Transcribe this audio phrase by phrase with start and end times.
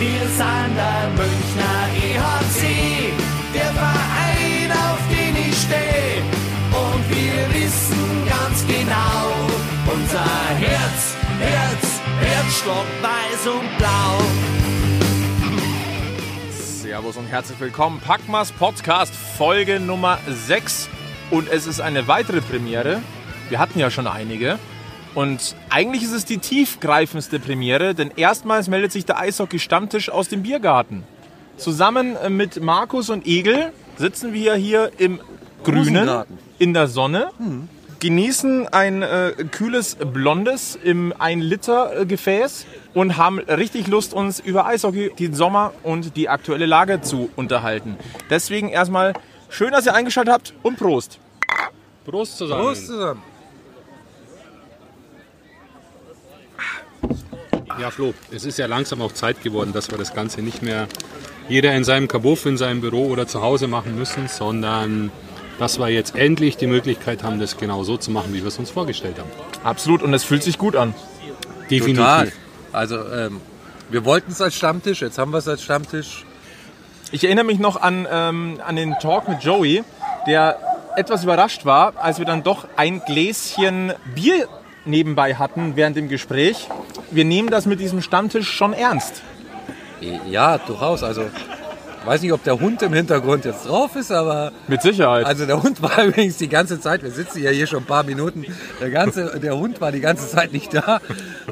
[0.00, 3.12] Wir sind der Münchner EHC,
[3.52, 6.22] der Verein, auf den ich stehe.
[6.72, 9.28] Und wir wissen ganz genau,
[9.92, 10.24] unser
[10.56, 14.22] Herz, Herz, Herzstock weiß und blau.
[16.50, 18.00] Servus und herzlich willkommen.
[18.00, 20.88] Packmas Podcast Folge Nummer 6.
[21.30, 23.02] Und es ist eine weitere Premiere.
[23.50, 24.58] Wir hatten ja schon einige.
[25.14, 30.42] Und eigentlich ist es die tiefgreifendste Premiere, denn erstmals meldet sich der Eishockey-Stammtisch aus dem
[30.42, 31.04] Biergarten.
[31.56, 35.20] Zusammen äh, mit Markus und Egel sitzen wir hier im
[35.62, 36.08] Grünen,
[36.58, 37.30] in der Sonne,
[38.00, 45.34] genießen ein äh, kühles Blondes im 1-Liter-Gefäß und haben richtig Lust, uns über Eishockey, den
[45.34, 47.96] Sommer und die aktuelle Lage zu unterhalten.
[48.30, 49.12] Deswegen erstmal
[49.50, 51.18] schön, dass ihr eingeschaltet habt und Prost.
[52.06, 52.62] Prost zusammen.
[52.62, 53.22] Prost zusammen.
[57.80, 60.86] Ja, Flo, es ist ja langsam auch Zeit geworden, dass wir das Ganze nicht mehr
[61.48, 65.10] jeder in seinem Kabuff, in seinem Büro oder zu Hause machen müssen, sondern
[65.58, 68.58] dass wir jetzt endlich die Möglichkeit haben, das genau so zu machen, wie wir es
[68.58, 69.28] uns vorgestellt haben.
[69.62, 70.94] Absolut, und es fühlt sich gut an.
[71.68, 72.32] Total.
[72.72, 73.40] Also, ähm,
[73.90, 76.24] wir wollten es als Stammtisch, jetzt haben wir es als Stammtisch.
[77.12, 79.84] Ich erinnere mich noch an, ähm, an den Talk mit Joey,
[80.26, 80.58] der
[80.96, 84.48] etwas überrascht war, als wir dann doch ein Gläschen Bier
[84.84, 86.68] nebenbei hatten während dem Gespräch.
[87.10, 89.22] Wir nehmen das mit diesem Stammtisch schon ernst.
[90.28, 91.02] Ja, durchaus.
[91.02, 91.24] Also,
[92.06, 95.26] weiß nicht, ob der Hund im Hintergrund jetzt drauf ist, aber Mit Sicherheit.
[95.26, 98.04] also der Hund war übrigens die ganze Zeit, wir sitzen ja hier schon ein paar
[98.04, 98.46] Minuten,
[98.80, 101.00] der, ganze, der Hund war die ganze Zeit nicht da,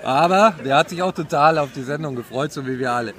[0.02, 3.12] aber der hat sich auch total auf die Sendung gefreut, so wie wir alle.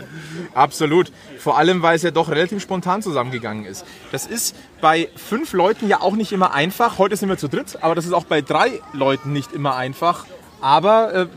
[0.56, 1.12] Absolut.
[1.38, 3.86] Vor allem, weil es ja doch relativ spontan zusammengegangen ist.
[4.12, 6.98] Das ist bei fünf Leuten ja auch nicht immer einfach.
[6.98, 10.26] Heute sind wir zu dritt, aber das ist auch bei drei Leuten nicht immer einfach.
[10.62, 11.28] Aber äh,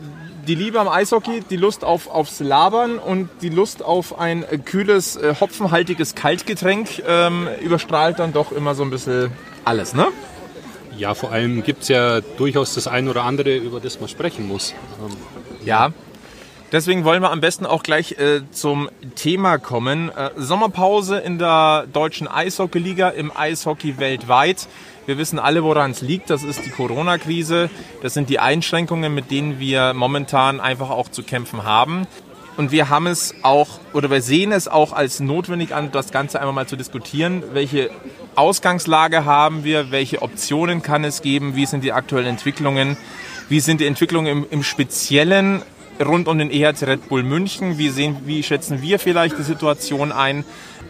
[0.47, 4.57] die Liebe am Eishockey, die Lust auf, aufs Labern und die Lust auf ein äh,
[4.57, 9.31] kühles, äh, hopfenhaltiges Kaltgetränk ähm, überstrahlt dann doch immer so ein bisschen
[9.65, 10.07] alles, ne?
[10.97, 14.47] Ja, vor allem gibt es ja durchaus das ein oder andere, über das man sprechen
[14.47, 14.73] muss.
[15.01, 15.15] Ähm,
[15.65, 15.91] Ja.
[16.73, 20.09] Deswegen wollen wir am besten auch gleich äh, zum Thema kommen.
[20.09, 24.67] Äh, Sommerpause in der deutschen Eishockeyliga, im Eishockey weltweit.
[25.05, 26.31] Wir wissen alle, woran es liegt.
[26.31, 27.69] Das ist die Corona-Krise.
[28.01, 32.07] Das sind die Einschränkungen, mit denen wir momentan einfach auch zu kämpfen haben.
[32.57, 36.39] Und wir haben es auch, oder wir sehen es auch als notwendig an, das Ganze
[36.39, 37.43] einmal mal zu diskutieren.
[37.53, 37.91] Welche
[38.33, 39.91] Ausgangslage haben wir?
[39.91, 41.55] Welche Optionen kann es geben?
[41.55, 42.97] Wie sind die aktuellen Entwicklungen?
[43.49, 45.61] Wie sind die Entwicklungen im, im Speziellen
[45.99, 47.77] rund um den EHC Red Bull München?
[47.77, 50.45] Wie, sehen, wie schätzen wir vielleicht die Situation ein?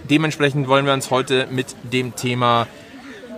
[0.10, 2.68] Dementsprechend wollen wir uns heute mit dem Thema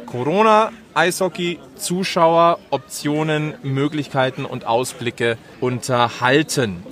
[0.06, 6.84] Corona, Eishockey, Zuschauer, Optionen, Möglichkeiten und Ausblicke unterhalten.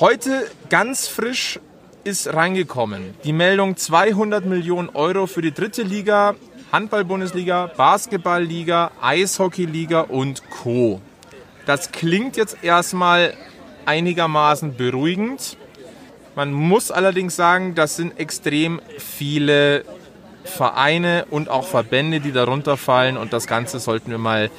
[0.00, 1.60] Heute ganz frisch
[2.04, 6.34] ist reingekommen die Meldung 200 Millionen Euro für die dritte Liga,
[6.72, 11.00] Handball-Bundesliga, Basketball-Liga, Eishockey-Liga und Co.
[11.66, 13.34] Das klingt jetzt erstmal
[13.86, 15.56] einigermaßen beruhigend.
[16.34, 19.84] Man muss allerdings sagen, das sind extrem viele
[20.44, 24.50] Vereine und auch Verbände, die darunter fallen und das Ganze sollten wir mal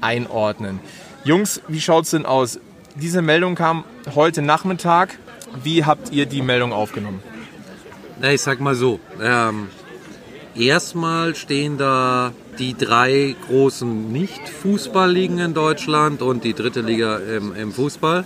[0.00, 0.80] einordnen.
[1.24, 2.60] Jungs, wie schaut es denn aus?
[2.94, 3.84] Diese Meldung kam
[4.14, 5.18] heute Nachmittag.
[5.62, 7.22] Wie habt ihr die Meldung aufgenommen?
[8.20, 9.00] Na, ich sag mal so.
[9.22, 9.68] Ähm,
[10.54, 17.72] erstmal stehen da die drei großen Nicht-Fußballligen in Deutschland und die dritte Liga im, im
[17.72, 18.24] Fußball.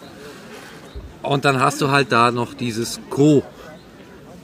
[1.23, 3.43] Und dann hast du halt da noch dieses Co.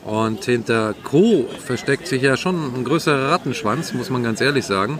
[0.04, 4.98] Und hinter Co versteckt sich ja schon ein größerer Rattenschwanz, muss man ganz ehrlich sagen.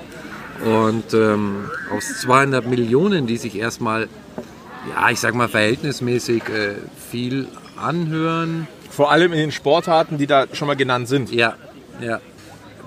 [0.65, 4.09] Und ähm, aus 200 Millionen, die sich erstmal,
[4.95, 6.75] ja, ich sag mal verhältnismäßig äh,
[7.11, 11.33] viel anhören, Vor allem in den Sportarten, die da schon mal genannt sind.
[11.33, 11.55] ja,
[12.01, 12.21] ja.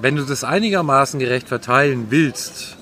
[0.01, 2.77] Wenn du das einigermaßen gerecht verteilen willst,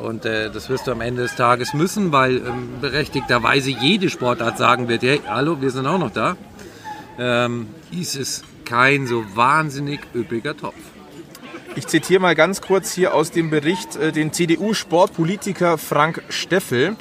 [0.00, 4.56] und äh, das wirst du am Ende des Tages müssen, weil ähm, berechtigterweise jede Sportart
[4.58, 6.36] sagen wird, hey, hallo, wir sind auch noch da,
[7.18, 10.76] ähm, ist es kein so wahnsinnig üppiger Topf.
[11.76, 16.96] Ich zitiere mal ganz kurz hier aus dem Bericht äh, den CDU-Sportpolitiker Frank Steffel.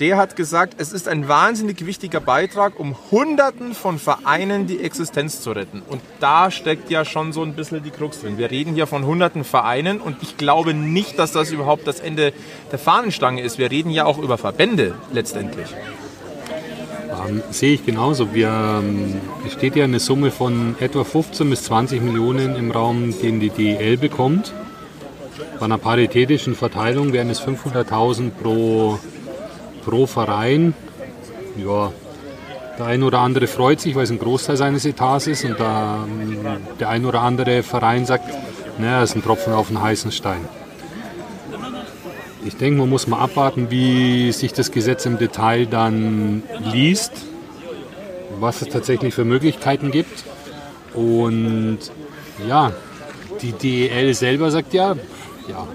[0.00, 5.40] Der hat gesagt, es ist ein wahnsinnig wichtiger Beitrag, um Hunderten von Vereinen die Existenz
[5.40, 5.82] zu retten.
[5.88, 8.36] Und da steckt ja schon so ein bisschen die Krux drin.
[8.36, 12.32] Wir reden hier von hunderten Vereinen und ich glaube nicht, dass das überhaupt das Ende
[12.72, 13.58] der Fahnenstange ist.
[13.58, 15.68] Wir reden ja auch über Verbände letztendlich.
[17.28, 18.34] Ähm, sehe ich genauso.
[18.34, 23.14] Wir, ähm, es steht ja eine Summe von etwa 15 bis 20 Millionen im Raum,
[23.22, 24.52] den die DEL bekommt.
[25.58, 28.98] Bei einer paritätischen Verteilung wären es 500.000 pro,
[29.84, 30.74] pro Verein.
[31.56, 31.92] Ja,
[32.78, 36.08] Der eine oder andere freut sich, weil es ein Großteil seines Etats ist und der,
[36.80, 38.24] der ein oder andere Verein sagt,
[38.78, 40.40] naja, ist ein Tropfen auf einen heißen Stein.
[42.44, 46.42] Ich denke, man muss mal abwarten, wie sich das Gesetz im Detail dann
[46.72, 47.12] liest,
[48.40, 50.24] was es tatsächlich für Möglichkeiten gibt.
[50.92, 51.78] Und
[52.46, 52.72] ja,
[53.40, 54.96] die DEL selber sagt ja,
[55.48, 55.66] ja,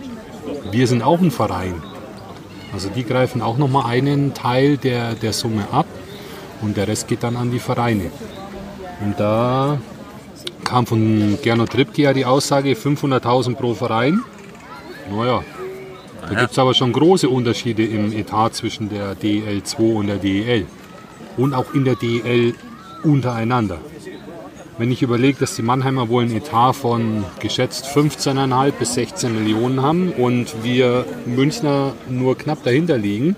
[0.71, 1.81] wir sind auch ein Verein.
[2.73, 5.87] Also die greifen auch nochmal einen Teil der, der Summe ab
[6.61, 8.11] und der Rest geht dann an die Vereine.
[9.01, 9.79] Und da
[10.63, 14.21] kam von Gernot Trippke ja die Aussage 500.000 pro Verein.
[15.11, 15.41] Naja,
[16.21, 20.17] da gibt es aber schon große Unterschiede im Etat zwischen der DEL 2 und der
[20.17, 20.67] DEL.
[21.37, 22.53] Und auch in der DEL
[23.03, 23.79] untereinander.
[24.79, 29.81] Wenn ich überlege, dass die Mannheimer wohl ein Etat von geschätzt 15,5 bis 16 Millionen
[29.81, 33.35] haben und wir Münchner nur knapp dahinter liegen,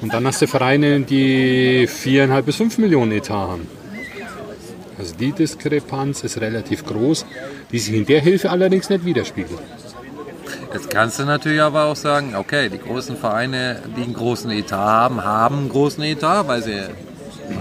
[0.00, 3.68] und dann hast du Vereine, die 4,5 bis 5 Millionen Etat haben.
[4.98, 7.26] Also die Diskrepanz ist relativ groß,
[7.70, 9.60] die sich in der Hilfe allerdings nicht widerspiegelt.
[10.72, 14.78] Jetzt kannst du natürlich aber auch sagen, okay, die großen Vereine, die einen großen Etat
[14.78, 16.80] haben, haben einen großen Etat, weil sie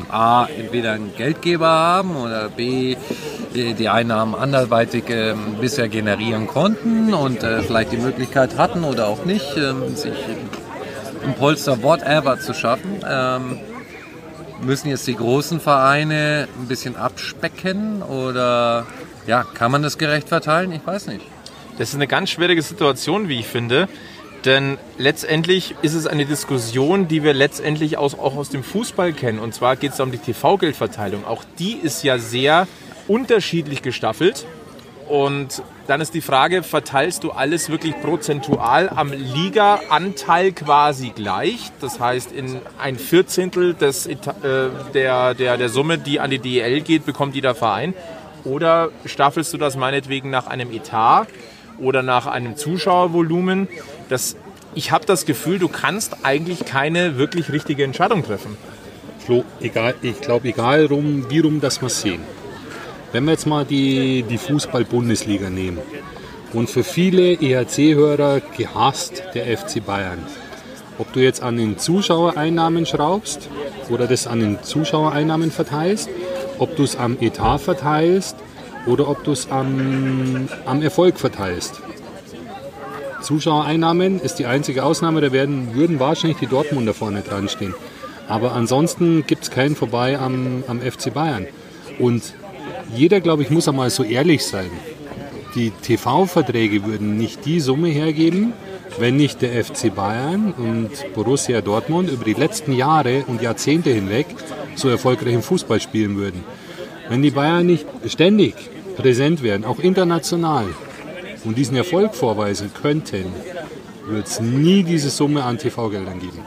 [0.09, 2.95] A, entweder einen Geldgeber haben oder B,
[3.53, 9.25] die, Einnahmen anderweitig äh, bisher generieren konnten und äh, vielleicht die Möglichkeit hatten oder auch
[9.25, 10.13] nicht, äh, sich
[11.23, 12.99] ein Polster whatever zu schaffen.
[13.07, 13.59] Ähm,
[14.61, 18.85] müssen jetzt die großen Vereine ein bisschen abspecken oder
[19.27, 20.71] ja, kann man das gerecht verteilen?
[20.71, 21.25] Ich weiß nicht.
[21.77, 23.87] Das ist eine ganz schwierige Situation, wie ich finde.
[24.45, 29.39] Denn letztendlich ist es eine Diskussion, die wir letztendlich auch aus dem Fußball kennen.
[29.39, 31.25] Und zwar geht es um die TV-Geldverteilung.
[31.25, 32.67] Auch die ist ja sehr
[33.07, 34.45] unterschiedlich gestaffelt.
[35.07, 41.71] Und dann ist die Frage, verteilst du alles wirklich prozentual am Liga-Anteil quasi gleich?
[41.81, 44.15] Das heißt, in ein Vierzehntel des, äh,
[44.93, 47.93] der, der, der Summe, die an die DEL geht, bekommt jeder Verein?
[48.45, 51.27] Oder staffelst du das meinetwegen nach einem Etat
[51.79, 53.67] oder nach einem Zuschauervolumen?
[54.09, 54.35] Das,
[54.75, 58.57] ich habe das Gefühl, du kannst eigentlich keine wirklich richtige Entscheidung treffen.
[59.19, 62.21] Flo, egal, ich glaube, egal rum, wie rum das wir sehen.
[63.11, 65.77] Wenn wir jetzt mal die, die Fußball-Bundesliga nehmen
[66.51, 70.19] und für viele EHC-Hörer gehasst der FC Bayern.
[70.97, 73.49] Ob du jetzt an den Zuschauereinnahmen schraubst
[73.89, 76.09] oder das an den Zuschauereinnahmen verteilst,
[76.59, 78.35] ob du es am Etat verteilst
[78.85, 81.81] oder ob du es am, am Erfolg verteilst.
[83.23, 87.73] Zuschauereinnahmen ist die einzige Ausnahme, da werden, würden wahrscheinlich die Dortmunder vorne dran stehen.
[88.27, 91.47] Aber ansonsten gibt es keinen vorbei am, am FC Bayern.
[91.99, 92.33] Und
[92.95, 94.69] jeder, glaube ich, muss einmal so ehrlich sein.
[95.55, 98.53] Die TV-Verträge würden nicht die Summe hergeben,
[98.97, 104.27] wenn nicht der FC Bayern und Borussia Dortmund über die letzten Jahre und Jahrzehnte hinweg
[104.75, 106.43] so erfolgreich im Fußball spielen würden.
[107.09, 108.55] Wenn die Bayern nicht ständig
[108.95, 110.65] präsent werden, auch international,
[111.45, 113.25] und diesen Erfolg vorweisen könnten,
[114.07, 116.39] wird es nie diese Summe an TV-Geldern geben.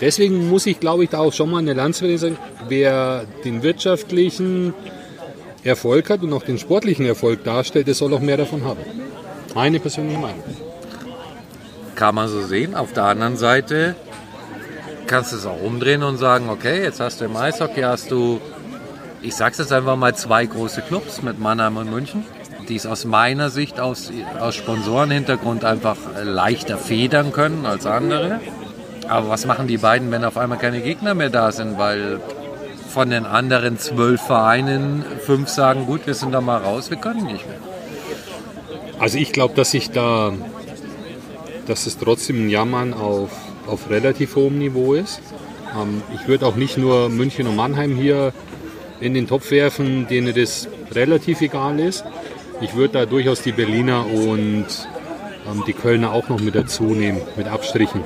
[0.00, 2.36] Deswegen muss ich, glaube ich, da auch schon mal eine Lanze sagen,
[2.68, 4.74] wer den wirtschaftlichen
[5.62, 8.80] Erfolg hat und auch den sportlichen Erfolg darstellt, der soll auch mehr davon haben.
[9.54, 10.42] Meine persönliche Meinung.
[11.94, 12.74] Kann man so sehen.
[12.74, 13.94] Auf der anderen Seite
[15.06, 18.40] kannst du es auch umdrehen und sagen, okay, jetzt hast du im Eishockey, hast du,
[19.22, 22.24] ich sag's jetzt einfach mal, zwei große Clubs mit Mannheim und München
[22.68, 28.40] die es aus meiner Sicht aus, aus Sponsorenhintergrund einfach leichter federn können als andere.
[29.08, 31.78] Aber was machen die beiden, wenn auf einmal keine Gegner mehr da sind?
[31.78, 32.20] Weil
[32.88, 37.26] von den anderen zwölf Vereinen fünf sagen, gut, wir sind da mal raus, wir können
[37.26, 37.58] nicht mehr.
[38.98, 40.32] Also ich glaube, dass ich da,
[41.66, 43.30] dass es trotzdem ein Jammern auf,
[43.66, 45.20] auf relativ hohem Niveau ist.
[45.76, 48.32] Ähm, ich würde auch nicht nur München und Mannheim hier
[49.00, 52.04] in den Topf werfen, denen das relativ egal ist.
[52.60, 54.66] Ich würde da durchaus die Berliner und
[55.50, 58.02] ähm, die Kölner auch noch mit dazu nehmen, mit Abstrichen.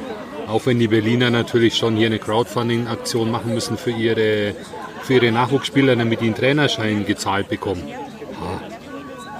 [0.46, 4.54] Auch wenn die Berliner natürlich schon hier eine Crowdfunding-Aktion machen müssen für ihre,
[5.02, 7.82] für ihre Nachwuchsspieler, damit die einen Trainerschein gezahlt bekommen.
[7.86, 8.60] Ja,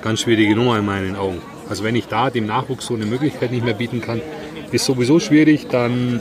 [0.03, 1.41] ganz schwierige Nummer in meinen Augen.
[1.69, 4.21] Also wenn ich da dem Nachwuchs so eine Möglichkeit nicht mehr bieten kann,
[4.71, 6.21] ist sowieso schwierig, dann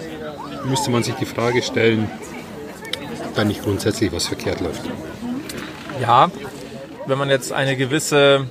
[0.65, 2.09] müsste man sich die Frage stellen,
[3.25, 4.81] ob da nicht grundsätzlich was verkehrt läuft.
[6.01, 6.31] Ja,
[7.07, 8.47] wenn man jetzt eine gewisse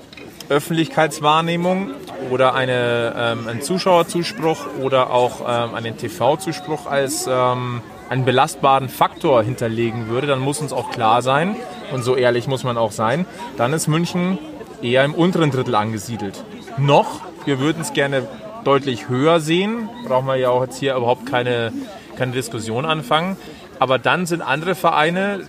[0.49, 1.91] Öffentlichkeitswahrnehmung
[2.31, 9.43] oder eine, ähm, einen Zuschauerzuspruch oder auch ähm, einen TV-Zuspruch als ähm, einen belastbaren Faktor
[9.43, 11.57] hinterlegen würde, dann muss uns auch klar sein,
[11.93, 13.27] und so ehrlich muss man auch sein,
[13.57, 14.39] dann ist München
[14.83, 16.45] eher im unteren Drittel angesiedelt.
[16.79, 18.29] Noch, wir würden es gerne
[18.65, 21.73] deutlich höher sehen, brauchen wir ja auch jetzt hier überhaupt keine,
[22.17, 23.37] keine Diskussion anfangen.
[23.79, 25.49] Aber dann sind andere Vereine,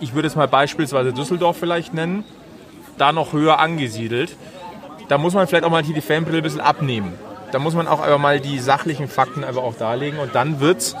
[0.00, 2.24] ich würde es mal beispielsweise Düsseldorf vielleicht nennen,
[2.98, 4.36] da noch höher angesiedelt.
[5.08, 7.14] Da muss man vielleicht auch mal hier die Fanbrille ein bisschen abnehmen.
[7.52, 10.96] Da muss man auch einfach mal die sachlichen Fakten einfach auch darlegen und dann wird's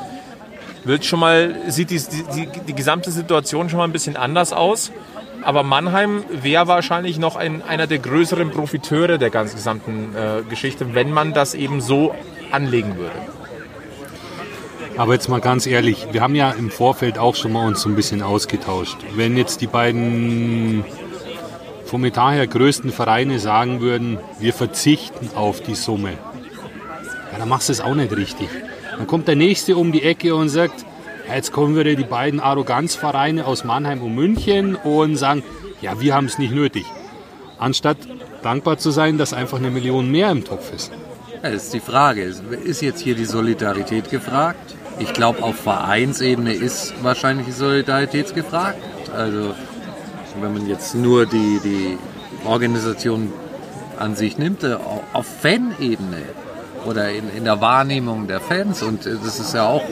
[0.86, 2.00] wird schon mal, sieht die,
[2.34, 4.92] die, die gesamte Situation schon mal ein bisschen anders aus.
[5.42, 10.94] Aber Mannheim wäre wahrscheinlich noch ein, einer der größeren Profiteure der ganzen gesamten äh, Geschichte,
[10.94, 12.14] wenn man das eben so
[12.50, 13.14] anlegen würde.
[14.96, 17.88] Aber jetzt mal ganz ehrlich, wir haben ja im Vorfeld auch schon mal uns so
[17.88, 18.96] ein bisschen ausgetauscht.
[19.14, 20.84] Wenn jetzt die beiden
[21.86, 26.12] vom Etat her größten Vereine sagen würden, wir verzichten auf die Summe,
[27.32, 28.48] ja, dann machst du es auch nicht richtig.
[28.96, 30.84] Dann kommt der Nächste um die Ecke und sagt,
[31.32, 35.42] jetzt kommen wieder die beiden Arroganzvereine aus Mannheim und München und sagen,
[35.80, 36.86] ja, wir haben es nicht nötig.
[37.58, 37.98] Anstatt
[38.42, 40.92] dankbar zu sein, dass einfach eine Million mehr im Topf ist.
[41.42, 42.22] Ja, das ist die Frage.
[42.22, 44.74] Ist jetzt hier die Solidarität gefragt?
[44.98, 48.78] Ich glaube, auf Vereinsebene ist wahrscheinlich die Solidarität gefragt.
[49.14, 49.54] Also,
[50.40, 51.98] wenn man jetzt nur die, die
[52.44, 53.32] Organisation
[53.98, 54.76] an sich nimmt, äh,
[55.12, 56.22] auf Fanebene
[56.86, 59.84] oder in, in der Wahrnehmung der Fans, und äh, das ist ja auch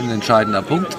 [0.00, 0.96] ein entscheidender Punkt,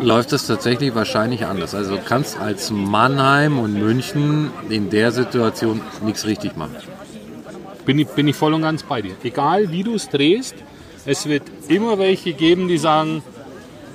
[0.00, 1.74] läuft es tatsächlich wahrscheinlich anders.
[1.74, 6.76] Also du kannst als Mannheim und München in der Situation nichts richtig machen.
[7.84, 9.14] Bin ich, bin ich voll und ganz bei dir.
[9.22, 10.54] Egal wie du es drehst,
[11.04, 13.22] es wird immer welche geben, die sagen,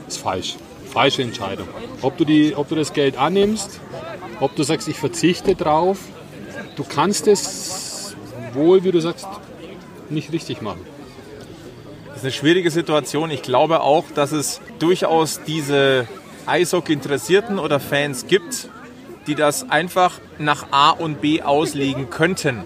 [0.07, 0.57] ist falsch.
[0.93, 1.67] Falsche Entscheidung.
[2.03, 3.79] Ob du, die, ob du das Geld annimmst,
[4.39, 5.97] ob du sagst, ich verzichte drauf,
[6.75, 8.15] du kannst es
[8.53, 9.25] wohl, wie du sagst,
[10.11, 10.81] nicht richtig machen.
[12.09, 13.31] Das ist eine schwierige Situation.
[13.31, 16.07] Ich glaube auch, dass es durchaus diese
[16.45, 18.69] Eishockey-Interessierten oder Fans gibt,
[19.25, 22.65] die das einfach nach A und B auslegen könnten.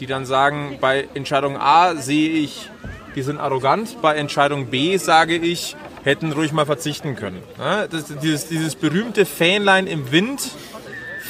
[0.00, 2.68] Die dann sagen, bei Entscheidung A sehe ich,
[3.16, 7.42] die sind arrogant, bei Entscheidung B sage ich, hätten ruhig mal verzichten können.
[7.58, 10.42] Das, dieses, dieses berühmte Fähnlein im Wind,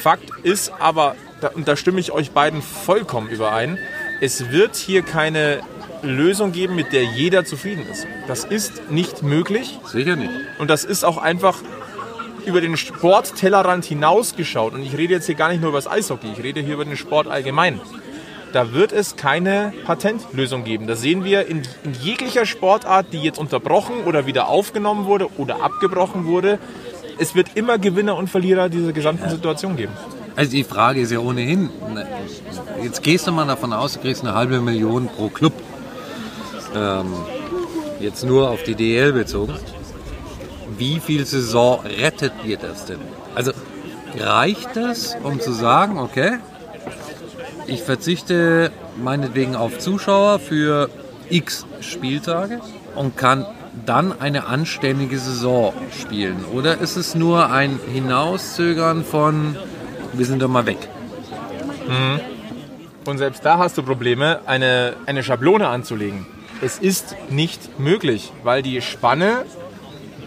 [0.01, 1.15] Fakt ist aber,
[1.55, 3.79] und da stimme ich euch beiden vollkommen überein,
[4.21, 5.61] es wird hier keine
[6.03, 8.05] Lösung geben, mit der jeder zufrieden ist.
[8.27, 9.79] Das ist nicht möglich.
[9.85, 10.31] Sicher nicht.
[10.59, 11.57] Und das ist auch einfach
[12.45, 14.73] über den Sporttellerrand hinausgeschaut.
[14.73, 16.85] Und ich rede jetzt hier gar nicht nur über das Eishockey, ich rede hier über
[16.85, 17.81] den Sport allgemein.
[18.55, 20.87] Da wird es keine Patentlösung geben.
[20.87, 25.61] Das sehen wir in, in jeglicher Sportart, die jetzt unterbrochen oder wieder aufgenommen wurde oder
[25.61, 26.57] abgebrochen wurde.
[27.19, 29.91] Es wird immer Gewinner und Verlierer dieser gesamten Situation geben.
[30.37, 31.69] Also die Frage ist ja ohnehin,
[32.81, 35.51] jetzt gehst du mal davon aus, du kriegst eine halbe Million pro Club.
[36.73, 37.11] Ähm,
[37.99, 39.55] jetzt nur auf die DL bezogen.
[40.77, 42.99] Wie viel Saison rettet ihr das denn?
[43.35, 43.51] Also
[44.17, 46.37] reicht das, um zu sagen, okay,
[47.67, 50.89] ich verzichte meinetwegen auf Zuschauer für
[51.29, 52.61] x Spieltage
[52.95, 53.45] und kann
[53.85, 56.45] dann eine anständige Saison spielen?
[56.53, 59.57] Oder ist es nur ein Hinauszögern von
[60.17, 60.77] wir sind doch mal weg.
[61.87, 62.19] Mhm.
[63.05, 66.25] Und selbst da hast du Probleme, eine, eine Schablone anzulegen.
[66.61, 69.45] Es ist nicht möglich, weil die Spanne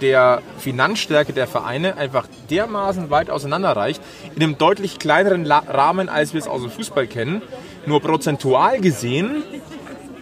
[0.00, 4.02] der Finanzstärke der Vereine einfach dermaßen weit auseinanderreicht,
[4.34, 7.42] in einem deutlich kleineren Rahmen, als wir es aus dem Fußball kennen.
[7.86, 9.42] Nur prozentual gesehen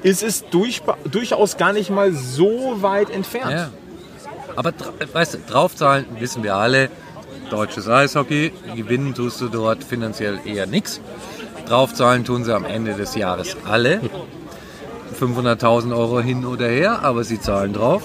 [0.02, 3.52] ist es durch, durchaus gar nicht mal so weit entfernt.
[3.52, 3.70] Ja.
[4.54, 4.72] Aber
[5.12, 6.88] weißt du, draufzahlen wissen wir alle,
[7.50, 8.52] deutsches Eishockey.
[8.74, 11.00] Gewinnen tust du dort finanziell eher nichts.
[11.66, 14.00] Draufzahlen tun sie am Ende des Jahres alle.
[15.20, 18.02] 500.000 Euro hin oder her, aber sie zahlen drauf.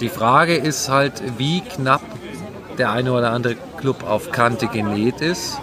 [0.00, 2.02] Die Frage ist halt, wie knapp
[2.78, 5.58] der eine oder andere Club auf Kante genäht ist,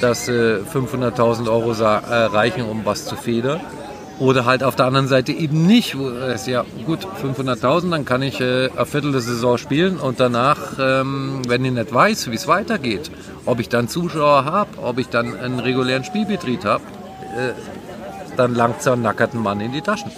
[0.00, 3.60] dass äh, 500.000 Euro äh, reichen, um was zu federn.
[4.18, 5.98] Oder halt auf der anderen Seite eben nicht.
[5.98, 10.20] Wo es ja gut, 500.000, dann kann ich äh, eine Viertel der Saison spielen und
[10.20, 13.10] danach, ähm, wenn ich nicht weiß, wie es weitergeht,
[13.44, 16.82] ob ich dann Zuschauer habe, ob ich dann einen regulären Spielbetrieb habe,
[17.36, 17.52] äh,
[18.36, 20.10] dann langt so einen nackerten Mann in die Taschen.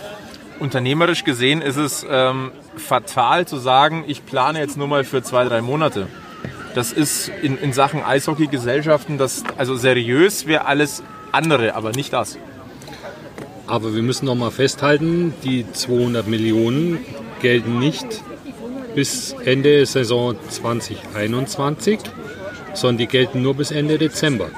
[0.63, 5.43] Unternehmerisch gesehen ist es ähm, fatal zu sagen, ich plane jetzt nur mal für zwei,
[5.43, 6.07] drei Monate.
[6.77, 9.19] Das ist in, in Sachen Eishockey-Gesellschaften,
[9.59, 11.03] also seriös wäre alles
[11.33, 12.39] andere, aber nicht das.
[13.67, 17.05] Aber wir müssen noch mal festhalten, die 200 Millionen
[17.41, 18.23] gelten nicht
[18.95, 21.99] bis Ende Saison 2021,
[22.73, 24.49] sondern die gelten nur bis Ende Dezember.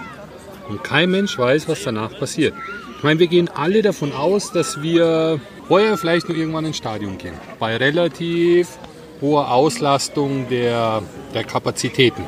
[0.69, 2.53] Und kein Mensch weiß, was danach passiert.
[2.99, 7.19] Ich meine, wir gehen alle davon aus, dass wir heuer vielleicht noch irgendwann ins Stadion
[7.19, 7.35] gehen.
[7.59, 8.79] Bei relativ
[9.21, 11.03] hoher Auslastung der,
[11.33, 12.25] der Kapazitäten.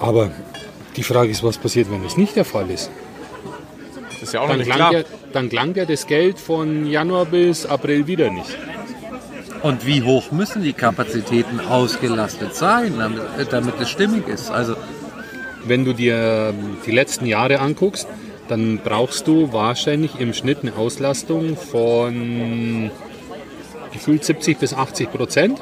[0.00, 0.30] Aber
[0.96, 2.90] die Frage ist, was passiert, wenn es nicht der Fall ist?
[4.24, 4.92] ist ja auch dann noch nicht klar.
[4.92, 5.02] Ja,
[5.32, 8.56] dann klang ja das Geld von Januar bis April wieder nicht.
[9.62, 14.50] Und wie hoch müssen die Kapazitäten ausgelastet sein, damit, damit es stimmig ist?
[14.50, 14.76] Also
[15.66, 16.52] Wenn du dir
[16.84, 18.06] die letzten Jahre anguckst,
[18.48, 22.90] dann brauchst du wahrscheinlich im Schnitt eine Auslastung von
[23.92, 25.60] gefühlt 70 bis 80 Prozent,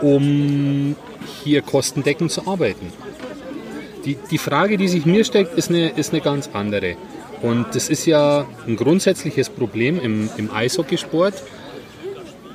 [0.00, 0.96] um
[1.44, 2.92] hier kostendeckend zu arbeiten.
[4.04, 6.96] Die, die Frage, die sich mir stellt, ist eine, ist eine ganz andere.
[7.42, 11.34] Und das ist ja ein grundsätzliches Problem im, im Eishockeysport.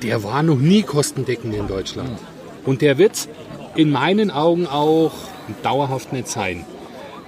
[0.02, 2.18] Der war noch nie kostendeckend in Deutschland.
[2.64, 3.28] Und der wird
[3.76, 5.12] in meinen Augen auch
[5.62, 6.64] dauerhaft nicht sein.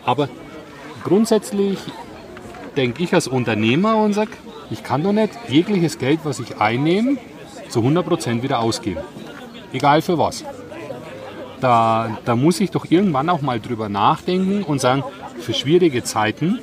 [0.04, 0.28] Aber
[1.04, 1.78] grundsätzlich
[2.76, 4.32] denke ich als Unternehmer und sage,
[4.70, 7.18] ich kann doch nicht jegliches Geld, was ich einnehme,
[7.68, 9.00] zu 100% wieder ausgeben.
[9.72, 10.44] Egal für was.
[11.60, 15.04] Da, da muss ich doch irgendwann auch mal drüber nachdenken und sagen,
[15.38, 16.58] für schwierige Zeiten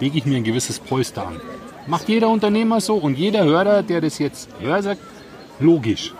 [0.00, 1.40] lege ich mir ein gewisses Polster an.
[1.86, 5.00] Macht jeder Unternehmer so und jeder Hörer, der das jetzt hört, sagt,
[5.60, 6.12] logisch.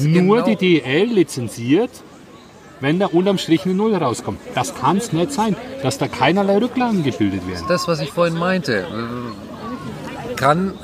[0.00, 1.90] Nur genau- die DL lizenziert,
[2.80, 4.40] wenn da unterm Strich eine Null rauskommt.
[4.54, 7.64] Das kann es nicht sein, dass da keinerlei Rücklagen gebildet werden.
[7.68, 8.86] das, was ich vorhin meinte.
[10.36, 10.74] Kann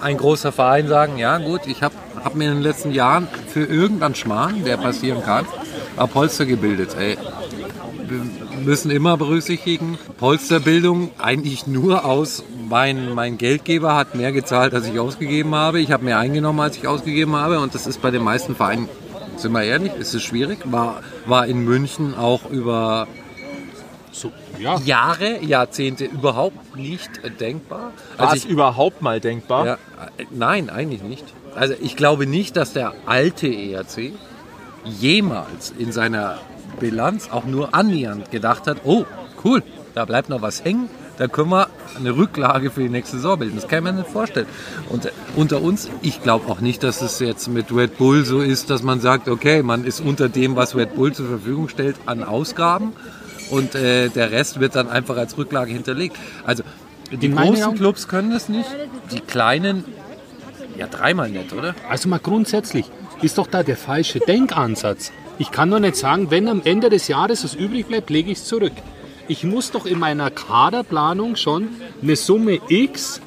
[0.00, 1.94] ein großer Verein sagen, ja gut, ich habe
[2.24, 5.46] hab mir in den letzten Jahren für irgendeinen Schmarrn, der passieren kann,
[5.96, 6.96] ein Polster gebildet.
[6.98, 7.16] Ey,
[8.08, 8.20] wir
[8.64, 14.98] müssen immer berücksichtigen, Polsterbildung eigentlich nur aus, mein, mein Geldgeber hat mehr gezahlt, als ich
[14.98, 15.80] ausgegeben habe.
[15.80, 17.60] Ich habe mehr eingenommen, als ich ausgegeben habe.
[17.60, 18.88] Und das ist bei den meisten Vereinen,
[19.42, 20.58] sind wir ehrlich, ist es schwierig.
[20.64, 23.06] War, war in München auch über
[24.12, 24.78] So, ja.
[24.80, 27.92] Jahre, Jahrzehnte überhaupt nicht denkbar.
[28.16, 29.66] War Also es überhaupt mal denkbar?
[29.66, 29.74] ja,
[30.18, 31.24] äh, nein, eigentlich nicht.
[31.54, 34.12] Also ich glaube nicht, dass der alte ERC
[34.84, 36.38] jemals in seiner
[36.80, 39.04] Bilanz auch nur annähernd gedacht hat, oh,
[39.44, 39.62] cool,
[39.94, 43.56] da bleibt noch was hängen, da können wir eine Rücklage für die nächste Saison bilden.
[43.56, 44.46] Das kann man nicht vorstellen.
[44.88, 48.40] Und äh, unter uns, ich glaube auch nicht, dass es jetzt mit Red Bull so
[48.40, 51.96] ist, dass man sagt, okay, man ist unter dem, was Red Bull zur Verfügung stellt,
[52.06, 52.92] an Ausgaben
[53.50, 56.16] und äh, der Rest wird dann einfach als Rücklage hinterlegt.
[56.44, 56.62] Also
[57.10, 58.68] die In großen Clubs können das nicht,
[59.10, 59.84] die kleinen
[60.78, 61.74] ja dreimal nicht, oder?
[61.88, 62.86] Also mal grundsätzlich
[63.20, 65.12] ist doch da der falsche Denkansatz.
[65.38, 68.38] Ich kann doch nicht sagen, wenn am Ende des Jahres was übrig bleibt, lege ich
[68.38, 68.72] es zurück.
[69.28, 71.68] Ich muss doch in meiner Kaderplanung schon
[72.02, 73.20] eine Summe X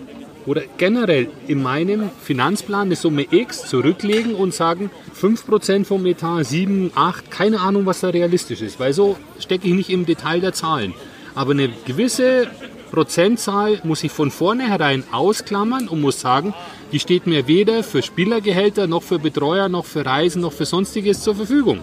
[0.45, 6.91] oder generell in meinem Finanzplan eine Summe X zurücklegen und sagen, 5% vom Etat, 7,
[6.93, 10.53] 8, keine Ahnung, was da realistisch ist, weil so stecke ich nicht im Detail der
[10.53, 10.93] Zahlen.
[11.33, 12.47] Aber eine gewisse
[12.91, 16.53] Prozentzahl muss ich von vornherein ausklammern und muss sagen,
[16.91, 21.21] die steht mir weder für Spielergehälter noch für Betreuer noch für Reisen noch für sonstiges
[21.21, 21.79] zur Verfügung.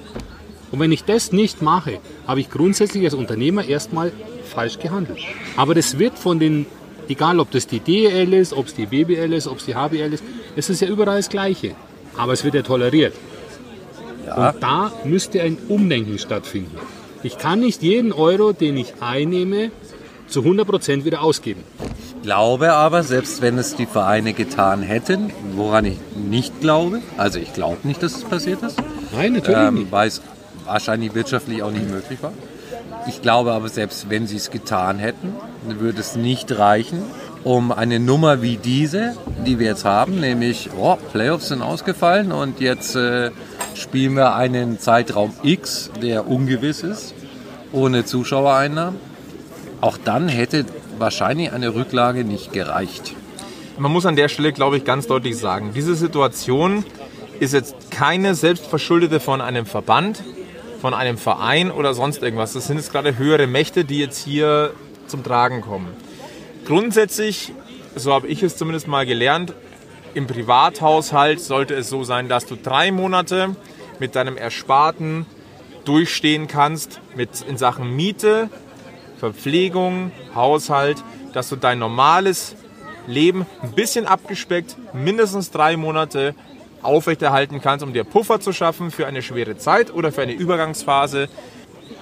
[0.73, 4.11] Und wenn ich das nicht mache, habe ich grundsätzlich als Unternehmer erstmal
[4.45, 5.19] falsch gehandelt.
[5.57, 6.67] Aber das wird von den,
[7.09, 10.15] egal ob das die DEL ist, ob es die BBL ist, ob es die HBL
[10.15, 10.25] ist,
[10.57, 11.75] es ist ja überall das Gleiche.
[12.17, 13.15] Aber es wird ja toleriert.
[14.25, 16.77] Und da müsste ein Umdenken stattfinden.
[17.23, 19.71] Ich kann nicht jeden Euro, den ich einnehme,
[20.27, 21.63] zu 100% wieder ausgeben.
[22.23, 27.53] Glaube aber, selbst wenn es die Vereine getan hätten, woran ich nicht glaube, also ich
[27.53, 28.81] glaube nicht, dass es passiert ist,
[29.13, 29.93] Nein, natürlich ähm, nicht.
[29.93, 30.23] weil es
[30.67, 32.33] wahrscheinlich wirtschaftlich auch nicht möglich war.
[33.07, 35.35] Ich glaube aber, selbst wenn sie es getan hätten,
[35.67, 37.03] würde es nicht reichen,
[37.45, 42.61] um eine Nummer wie diese, die wir jetzt haben, nämlich oh, Playoffs sind ausgefallen und
[42.61, 43.31] jetzt äh,
[43.75, 47.15] spielen wir einen Zeitraum X, der ungewiss ist,
[47.73, 49.01] ohne Zuschauereinnahmen.
[49.81, 50.65] Auch dann hätte
[50.99, 53.15] wahrscheinlich eine Rücklage nicht gereicht.
[53.79, 56.85] Man muss an der Stelle, glaube ich, ganz deutlich sagen, diese Situation
[57.41, 60.23] ist jetzt keine selbstverschuldete von einem Verband,
[60.83, 62.55] von einem Verein oder sonst irgendwas.
[62.55, 64.75] Das sind jetzt gerade höhere Mächte, die jetzt hier
[65.07, 65.95] zum Tragen kommen.
[66.67, 67.53] Grundsätzlich,
[67.95, 69.53] so habe ich es zumindest mal gelernt,
[70.15, 73.55] im Privathaushalt sollte es so sein, dass du drei Monate
[74.01, 75.25] mit deinem Ersparten
[75.85, 78.51] durchstehen kannst mit in Sachen Miete,
[79.19, 82.57] Verpflegung, Haushalt, dass du dein normales
[83.07, 86.35] Leben ein bisschen abgespeckt, mindestens drei Monate
[86.83, 91.29] aufrechterhalten kannst, um dir Puffer zu schaffen für eine schwere Zeit oder für eine Übergangsphase.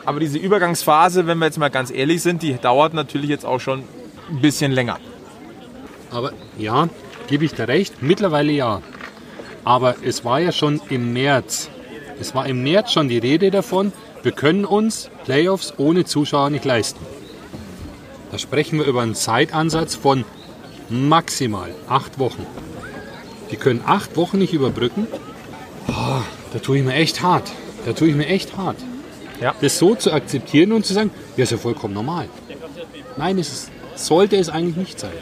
[0.05, 3.61] Aber diese Übergangsphase, wenn wir jetzt mal ganz ehrlich sind, die dauert natürlich jetzt auch
[3.61, 3.85] schon
[4.31, 4.99] ein bisschen länger.
[6.11, 6.89] Aber ja,
[7.29, 8.83] gebe ich dir recht, mittlerweile ja.
[9.65, 11.69] Aber es war ja schon im März.
[12.19, 16.65] Es war im März schon die Rede davon, wir können uns Playoffs ohne Zuschauer nicht
[16.65, 17.01] leisten.
[18.31, 20.25] Da sprechen wir über einen Zeitansatz von
[20.91, 22.47] maximal acht Wochen.
[23.51, 25.07] Die können acht Wochen nicht überbrücken.
[25.89, 27.51] Ah, da tue ich mir echt hart.
[27.85, 28.77] Da tue ich mir echt hart.
[29.41, 29.55] Ja.
[29.61, 32.29] Das so zu akzeptieren und zu sagen, ja, ist ja vollkommen normal.
[33.17, 35.13] Nein, es ist, sollte es eigentlich nicht sein.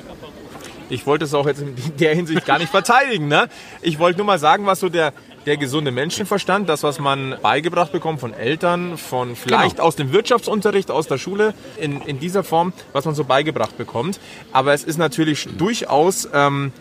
[0.90, 3.28] Ich wollte es auch jetzt in der Hinsicht gar nicht verteidigen.
[3.28, 3.48] Ne?
[3.82, 5.12] Ich wollte nur mal sagen, was so der,
[5.46, 9.86] der gesunde Menschenverstand, das, was man beigebracht bekommt von Eltern, von vielleicht Genau.
[9.86, 14.18] aus dem Wirtschaftsunterricht, aus der Schule, in, in dieser Form, was man so beigebracht bekommt.
[14.52, 16.72] Aber es ist natürlich durchaus, ähm,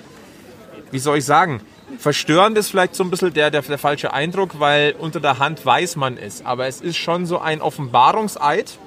[0.91, 1.62] wie soll ich sagen,
[1.97, 5.65] verstörend ist vielleicht so ein bisschen der, der, der falsche Eindruck, weil unter der Hand
[5.65, 6.45] weiß man es.
[6.45, 8.78] Aber es ist schon so ein Offenbarungseid,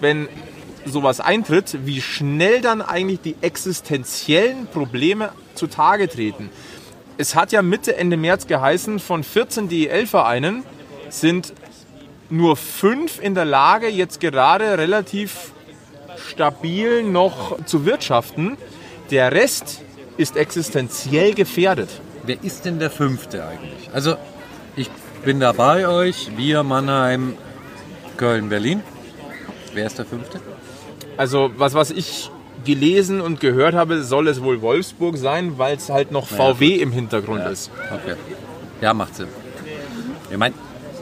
[0.00, 0.28] wenn
[0.84, 6.50] sowas eintritt, wie schnell dann eigentlich die existenziellen Probleme zutage treten.
[7.16, 10.64] Es hat ja Mitte, Ende März geheißen, von 14 DEL-Vereinen
[11.08, 11.52] sind
[12.28, 15.52] nur fünf in der Lage, jetzt gerade relativ
[16.28, 18.56] stabil noch zu wirtschaften.
[19.10, 19.83] Der Rest
[20.16, 21.88] ist existenziell gefährdet.
[22.24, 23.90] Wer ist denn der Fünfte eigentlich?
[23.92, 24.16] Also,
[24.76, 24.90] ich
[25.24, 26.30] bin da bei euch.
[26.36, 27.36] Wir, Mannheim,
[28.16, 28.82] Köln, Berlin.
[29.72, 30.40] Wer ist der Fünfte?
[31.16, 32.30] Also was, was ich
[32.64, 36.92] gelesen und gehört habe, soll es wohl Wolfsburg sein, weil es halt noch VW im
[36.92, 37.70] Hintergrund ist.
[37.92, 38.16] Okay.
[38.80, 39.28] Ja, macht Sinn.
[40.30, 40.54] Ich meine,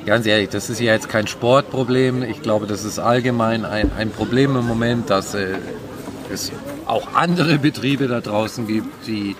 [0.04, 2.22] ganz ehrlich, das ist ja jetzt kein Sportproblem.
[2.22, 5.56] Ich glaube, das ist allgemein ein, ein Problem im Moment, dass äh,
[6.32, 6.52] es
[6.86, 9.36] auch andere Betriebe da draußen gibt, die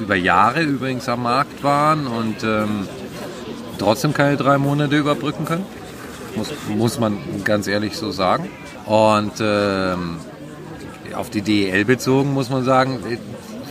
[0.00, 2.88] über Jahre übrigens am Markt waren und ähm,
[3.78, 5.64] trotzdem keine drei Monate überbrücken können.
[6.36, 8.48] Muss, muss man ganz ehrlich so sagen.
[8.86, 10.16] Und ähm,
[11.14, 13.18] auf die DEL bezogen muss man sagen, äh,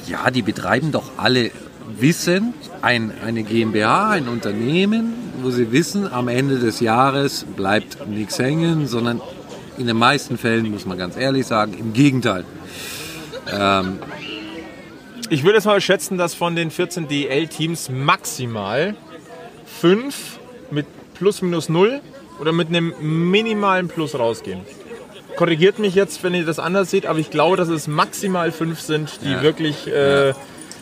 [0.10, 1.52] ja, die betreiben doch alle
[1.98, 8.40] wissend ein, eine GmbH, ein Unternehmen, wo sie wissen, am Ende des Jahres bleibt nichts
[8.40, 9.22] hängen, sondern
[9.78, 12.44] in den meisten Fällen, muss man ganz ehrlich sagen, im Gegenteil.
[15.30, 18.96] Ich würde jetzt mal schätzen, dass von den 14 DL-Teams maximal
[19.80, 20.40] fünf
[20.72, 22.02] mit plus minus null
[22.40, 22.94] oder mit einem
[23.30, 24.62] minimalen Plus rausgehen.
[25.36, 28.82] Korrigiert mich jetzt, wenn ihr das anders seht, aber ich glaube, dass es maximal fünf
[28.82, 29.42] sind, die Ja.
[29.42, 30.34] wirklich äh,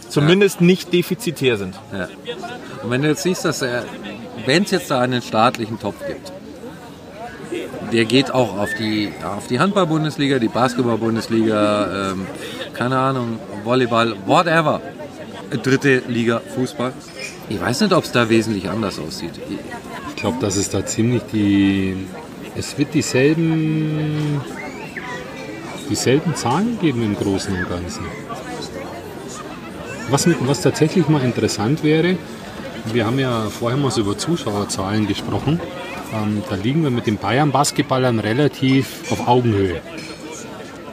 [0.09, 1.75] zumindest nicht defizitär sind.
[1.93, 2.07] Ja.
[2.83, 3.83] Und wenn du jetzt siehst, dass er,
[4.45, 6.31] wenn es jetzt da einen staatlichen Topf gibt,
[7.91, 12.27] der geht auch auf die, auf die Handball-Bundesliga, die Basketball-Bundesliga, ähm,
[12.73, 14.81] keine Ahnung, Volleyball, whatever.
[15.63, 16.91] Dritte Liga Fußball.
[17.47, 19.31] Ich weiß nicht, ob es da wesentlich anders aussieht.
[20.09, 21.95] Ich glaube, dass es da ziemlich die.
[22.55, 24.41] Es wird dieselben,
[25.89, 28.03] dieselben Zahlen geben im Großen und Ganzen.
[30.09, 32.17] Was, was tatsächlich mal interessant wäre,
[32.91, 35.61] wir haben ja vorher mal so über Zuschauerzahlen gesprochen.
[36.13, 39.81] Ähm, da liegen wir mit den Bayern-Basketballern relativ auf Augenhöhe.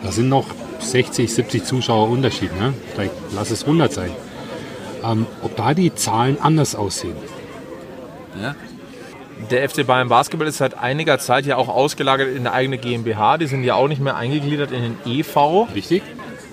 [0.03, 0.47] Da sind noch
[0.81, 2.55] 60, 70 Zuschauer Unterschied.
[2.59, 2.75] Ne?
[2.93, 4.11] Vielleicht lass es 100 sein.
[5.03, 7.17] Ähm, ob da die Zahlen anders aussehen.
[8.41, 8.55] Ja?
[9.51, 13.39] Der FC Bayern Basketball ist seit einiger Zeit ja auch ausgelagert in eine eigene GmbH.
[13.39, 15.69] Die sind ja auch nicht mehr eingegliedert in den EV.
[15.75, 16.03] Richtig?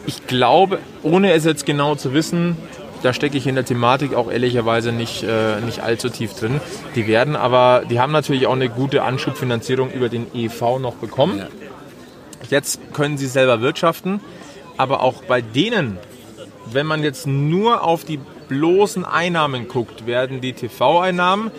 [0.06, 2.58] Ich glaube, ohne es jetzt genau zu wissen,
[3.04, 6.62] da stecke ich in der Thematik auch ehrlicherweise nicht, äh, nicht allzu tief drin.
[6.96, 11.40] Die werden aber, die haben natürlich auch eine gute Anschubfinanzierung über den EV noch bekommen.
[11.40, 11.48] Ja.
[12.50, 14.20] Jetzt können sie selber wirtschaften,
[14.78, 15.98] aber auch bei denen,
[16.72, 21.52] wenn man jetzt nur auf die bloßen Einnahmen guckt, werden die TV-Einnahmen,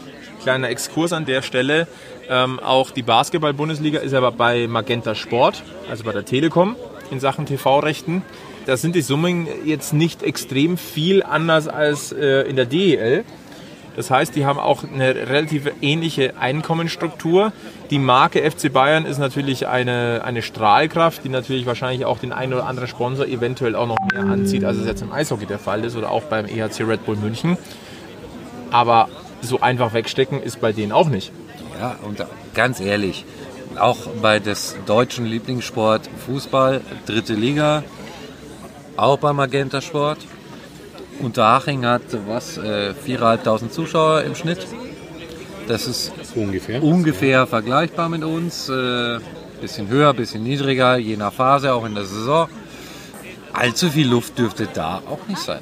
[0.42, 1.86] kleiner Exkurs an der Stelle,
[2.28, 6.76] ähm, auch die Basketball-Bundesliga ist aber bei Magenta Sport, also bei der Telekom
[7.10, 8.22] in Sachen TV-Rechten.
[8.66, 13.24] Da sind die Summen jetzt nicht extrem viel anders als äh, in der DEL.
[13.96, 17.52] Das heißt, die haben auch eine relativ ähnliche Einkommensstruktur.
[17.90, 22.54] Die Marke FC Bayern ist natürlich eine, eine Strahlkraft, die natürlich wahrscheinlich auch den einen
[22.54, 25.84] oder anderen Sponsor eventuell auch noch mehr anzieht, als es jetzt im Eishockey der Fall
[25.84, 27.58] ist oder auch beim EHC Red Bull München.
[28.70, 29.08] Aber
[29.42, 31.32] so einfach wegstecken ist bei denen auch nicht.
[31.78, 33.26] Ja, und ganz ehrlich,
[33.78, 37.82] auch bei des deutschen Lieblingssport Fußball, dritte Liga,
[38.96, 40.18] auch bei Magenta Sport.
[41.20, 44.66] Unterhaching hat was, äh, 4.500 Zuschauer im Schnitt.
[45.68, 46.82] Das ist Ungefähr.
[46.82, 48.68] ungefähr vergleichbar mit uns.
[48.68, 49.18] Äh,
[49.60, 52.48] bisschen höher, bisschen niedriger, je nach Phase, auch in der Saison.
[53.52, 55.60] Allzu viel Luft dürfte da auch nicht sein.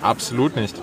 [0.00, 0.76] Absolut nicht.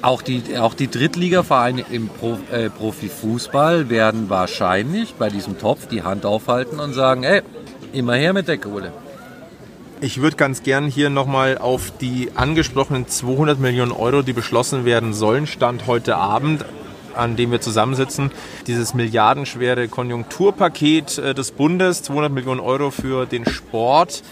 [0.00, 6.02] Auch die, auch die Drittligavereine im Pro, äh, Profifußball werden wahrscheinlich bei diesem Topf die
[6.02, 7.42] Hand aufhalten und sagen, ey,
[7.92, 8.92] immer her mit der Kohle.
[10.00, 15.12] Ich würde ganz gern hier nochmal auf die angesprochenen 200 Millionen Euro, die beschlossen werden
[15.12, 16.64] sollen, Stand heute Abend,
[17.16, 18.30] an dem wir zusammensitzen,
[18.68, 24.22] dieses milliardenschwere Konjunkturpaket äh, des Bundes, 200 Millionen Euro für den Sport.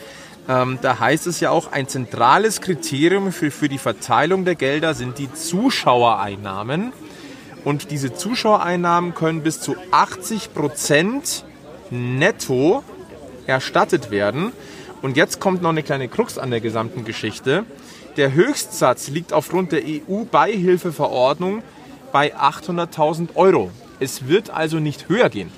[0.49, 4.95] Ähm, da heißt es ja auch, ein zentrales Kriterium für, für die Verteilung der Gelder
[4.95, 6.93] sind die Zuschauereinnahmen.
[7.65, 11.45] Und diese Zuschauereinnahmen können bis zu 80 Prozent
[11.91, 12.85] netto
[13.49, 14.53] erstattet werden.
[15.03, 17.65] Und jetzt kommt noch eine kleine Krux an der gesamten Geschichte.
[18.17, 21.63] Der Höchstsatz liegt aufgrund der EU-Beihilfeverordnung
[22.13, 23.71] bei 800.000 Euro.
[24.01, 25.51] Es wird also nicht höher gehen.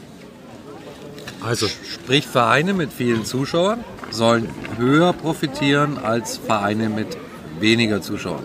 [1.40, 7.16] Also sprich, Vereine mit vielen Zuschauern sollen höher profitieren als Vereine mit
[7.60, 8.42] weniger Zuschauern.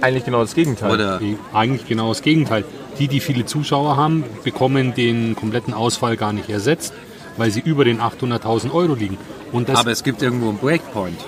[0.00, 0.90] Eigentlich genau das Gegenteil.
[0.92, 2.64] Oder Die- Eigentlich genau das Gegenteil.
[2.98, 6.92] Die, die viele Zuschauer haben, bekommen den kompletten Ausfall gar nicht ersetzt,
[7.36, 9.16] weil sie über den 800.000 Euro liegen.
[9.52, 11.18] Und das, aber es gibt irgendwo einen Breakpoint.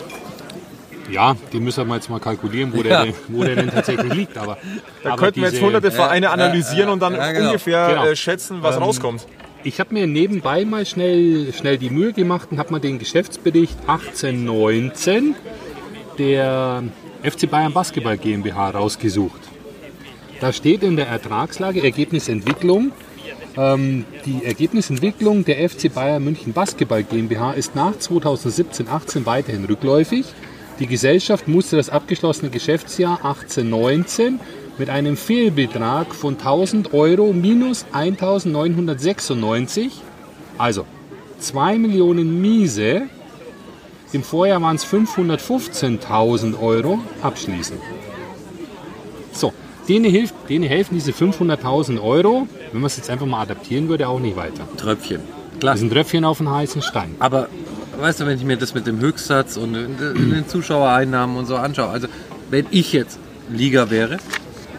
[1.10, 2.82] ja, den müssen wir jetzt mal kalkulieren, wo, Ja.
[2.82, 4.38] der, denn- wo der denn tatsächlich liegt.
[4.38, 4.56] Aber,
[5.02, 7.46] da aber könnten wir jetzt hunderte Vereine analysieren und dann ja, genau.
[7.48, 8.04] ungefähr Genau.
[8.06, 9.26] äh, schätzen, was rauskommt.
[9.62, 13.76] Ich habe mir nebenbei mal schnell, schnell die Mühe gemacht und habe mal den Geschäftsbericht
[13.86, 15.34] 1819
[16.18, 16.82] der
[17.22, 19.40] FC Bayern Basketball GmbH rausgesucht.
[20.40, 22.92] Da steht in der Ertragslage Ergebnisentwicklung.
[23.56, 30.26] Ähm, die Ergebnisentwicklung der FC Bayern München Basketball GmbH ist nach 2017-18 weiterhin rückläufig.
[30.80, 34.38] Die Gesellschaft musste das abgeschlossene Geschäftsjahr 18-19
[34.76, 39.92] mit einem Fehlbetrag von 1000 Euro minus 1996,
[40.58, 40.84] also
[41.38, 43.02] 2 Millionen Miese,
[44.12, 47.78] im Vorjahr waren es 515.000 Euro, abschließen.
[49.32, 49.52] So,
[49.88, 54.08] denen, hilft, denen helfen diese 500.000 Euro, wenn man es jetzt einfach mal adaptieren würde,
[54.08, 54.66] auch nicht weiter.
[54.76, 55.20] Tröpfchen.
[55.52, 55.74] Das Klar.
[55.74, 57.14] ist ein Tröpfchen auf einen heißen Stein.
[57.18, 57.48] Aber
[57.98, 61.88] weißt du, wenn ich mir das mit dem Höchstsatz und den Zuschauereinnahmen und so anschaue,
[61.88, 62.08] also
[62.50, 63.18] wenn ich jetzt
[63.50, 64.18] Liga wäre,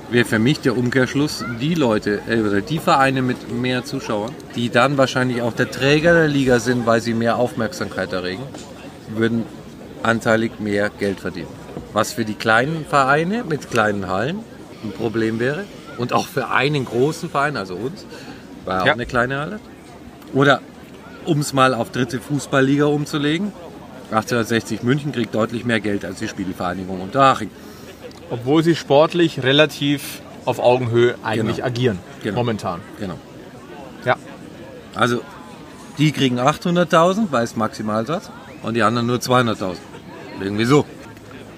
[0.10, 4.70] wäre für mich der Umkehrschluss die Leute äh, oder die Vereine mit mehr Zuschauern, die
[4.70, 8.44] dann wahrscheinlich auch der Träger der Liga sind, weil sie mehr Aufmerksamkeit erregen,
[9.16, 9.44] würden
[10.04, 11.48] anteilig mehr Geld verdienen.
[11.94, 14.40] Was für die kleinen Vereine mit kleinen Hallen
[14.86, 15.66] ein Problem wäre
[15.98, 18.06] und auch für einen großen Verein, also uns,
[18.66, 18.94] war auch Ja.
[18.94, 19.60] eine kleine Halle.
[20.34, 20.62] Oder
[21.26, 23.52] um es mal auf dritte Fußballliga umzulegen,
[24.12, 27.50] 1860 München kriegt deutlich mehr Geld als die Spielvereinigung Unterhaching.
[28.30, 31.68] Obwohl sie sportlich relativ auf Augenhöhe eigentlich Genau.
[31.68, 32.00] agieren.
[32.24, 32.36] Genau.
[32.38, 32.82] Momentan.
[33.00, 33.16] Genau.
[34.06, 34.16] Ja.
[34.94, 35.22] Also
[35.98, 38.30] die kriegen 800.000, weil es Maximalsatz,
[38.62, 39.78] und die anderen nur 200.000.
[40.42, 40.86] Irgendwie so.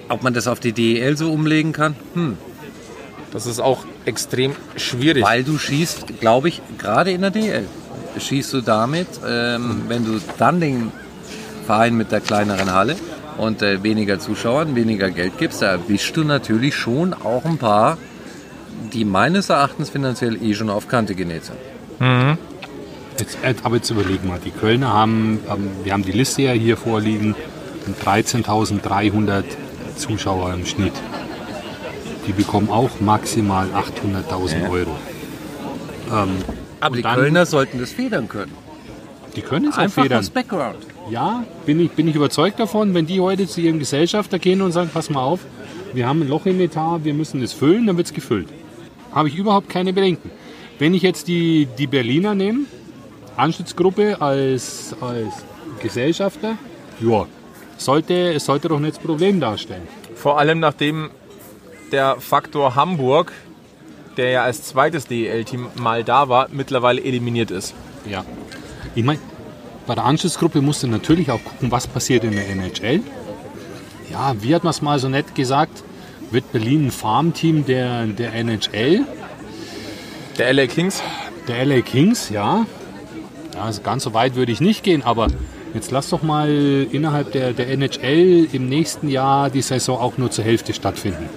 [0.10, 1.96] Ob man das auf die DEL so umlegen kann?
[2.14, 2.38] Hm.
[3.32, 5.24] Das ist auch extrem schwierig.
[5.24, 7.66] Weil du schießt, glaube ich, gerade in der DEL,
[8.20, 10.92] schießt du damit, ähm, wenn du dann den
[11.66, 12.96] Verein mit der kleineren Halle
[13.38, 17.98] und äh, weniger Zuschauern, weniger Geld gibst, da erwischst du natürlich schon auch ein paar,
[18.94, 21.58] die meines Erachtens finanziell eh schon auf Kante genäht sind.
[23.20, 26.52] Jetzt, äh, aber jetzt überlegen wir, die Kölner haben, ähm, wir haben die Liste ja
[26.54, 27.36] hier vorliegen,
[28.04, 29.44] 13.300
[29.96, 30.94] Zuschauer im Schnitt.
[32.28, 34.92] Die bekommen auch maximal 800.000 Euro.
[36.12, 36.30] Ähm,
[36.80, 38.52] Aber die dann- Kölner sollten das federn können.
[39.36, 40.20] die können es auch Einfach federn.
[40.20, 40.78] aus Background.
[41.12, 44.72] Ja, bin ich, bin ich überzeugt davon, wenn die heute zu ihrem Gesellschafter gehen und
[44.72, 45.42] sagen, pass mal auf,
[45.94, 48.48] wir haben ein Loch im Etat, wir müssen es füllen, dann wird es gefüllt.
[49.14, 50.32] Habe ich überhaupt keine Bedenken.
[50.80, 52.62] Wenn ich jetzt die, die Berliner nehme,
[53.38, 55.34] Anschlussgruppe als, als
[55.82, 56.58] Gesellschafter,
[57.00, 57.26] ja,
[57.78, 59.84] sollte, es sollte doch nicht das Problem darstellen.
[60.16, 61.10] Vor allem nachdem
[61.92, 63.32] der Faktor Hamburg,
[64.18, 67.74] der ja als zweites DEL-Team mal da war, mittlerweile eliminiert ist.
[68.10, 68.26] Ja.
[68.96, 69.20] Ich meine,
[69.86, 73.02] bei der Anschlussgruppe musst du natürlich auch gucken, was passiert in der NHL.
[74.10, 75.84] Ja, wie hat man es mal so nett gesagt?
[76.32, 79.06] Wird Berlin ein Farmteam der, der NHL?
[80.38, 81.02] Der LA Kings,
[81.48, 82.66] Der LA Kings, ja.
[83.56, 85.28] ja also ganz so weit würde ich nicht gehen, aber
[85.74, 86.50] jetzt lass doch mal
[86.92, 91.30] innerhalb der, der NHL im nächsten Jahr die Saison auch nur zur Hälfte stattfinden.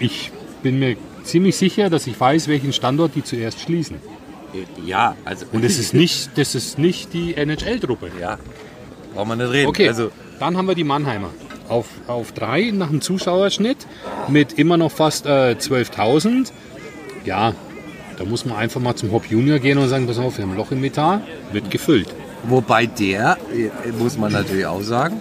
[0.00, 0.32] Ich
[0.62, 3.96] bin mir ziemlich sicher, dass ich weiß, welchen Standort die zuerst schließen.
[4.84, 5.46] Ja, also.
[5.52, 8.10] Und das ist nicht, das ist nicht die NHL-Truppe.
[8.20, 8.38] Ja,
[9.14, 9.68] braucht man nicht reden.
[9.68, 10.10] Okay, Also,
[10.40, 11.30] dann haben wir die Mannheimer.
[11.68, 13.86] Auf, auf drei nach dem Zuschauerschnitt
[14.26, 16.50] mit immer noch fast äh, 12.000.
[17.24, 17.54] Ja,
[18.18, 20.50] da muss man einfach mal zum Hop Junior gehen und sagen, pass auf, wir haben
[20.52, 21.20] ein Loch im Etat,
[21.52, 22.08] wird gefüllt.
[22.42, 25.20] wobei der, äh, muss man natürlich auch sagen,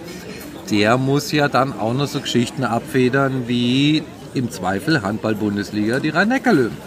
[0.72, 4.02] der muss ja dann auch noch so Geschichten abfedern wie
[4.34, 6.78] im Zweifel Handball-Bundesliga die Rhein-Neckar-Löwen.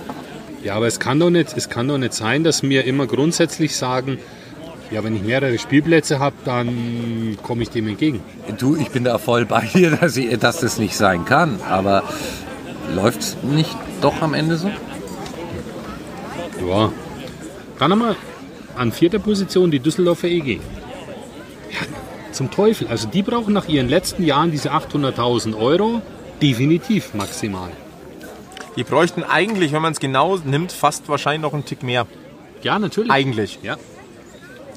[0.62, 3.76] Ja, aber es kann, doch nicht, es kann doch nicht sein, dass wir immer grundsätzlich
[3.76, 4.18] sagen,
[4.92, 8.20] ja, wenn ich mehrere Spielplätze habe, dann komme ich dem entgegen.
[8.58, 11.58] Du, ich bin da voll bei dir, dass, ich, dass das nicht sein kann.
[11.68, 12.04] Aber
[12.94, 14.70] läuft es nicht doch am Ende so?
[16.68, 16.92] Ja.
[17.78, 18.16] Dann haben wir
[18.76, 20.60] an vierter Position die Düsseldorfer EG.
[21.70, 21.78] Ja,
[22.32, 22.86] zum Teufel.
[22.88, 26.02] Also die brauchen nach ihren letzten Jahren diese 800.000 Euro
[26.42, 27.70] definitiv maximal.
[28.76, 32.06] die bräuchten eigentlich, wenn man es genau nimmt, fast wahrscheinlich noch einen Tick mehr.
[32.62, 33.10] Ja, natürlich.
[33.10, 33.58] Eigentlich.
[33.62, 33.76] Ja.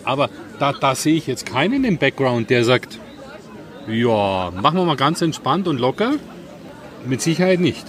[0.03, 2.99] Aber da, da sehe ich jetzt keinen im Background, der sagt,
[3.87, 6.13] Ja, machen wir mal ganz entspannt und locker.
[7.05, 7.85] Mit Sicherheit nicht.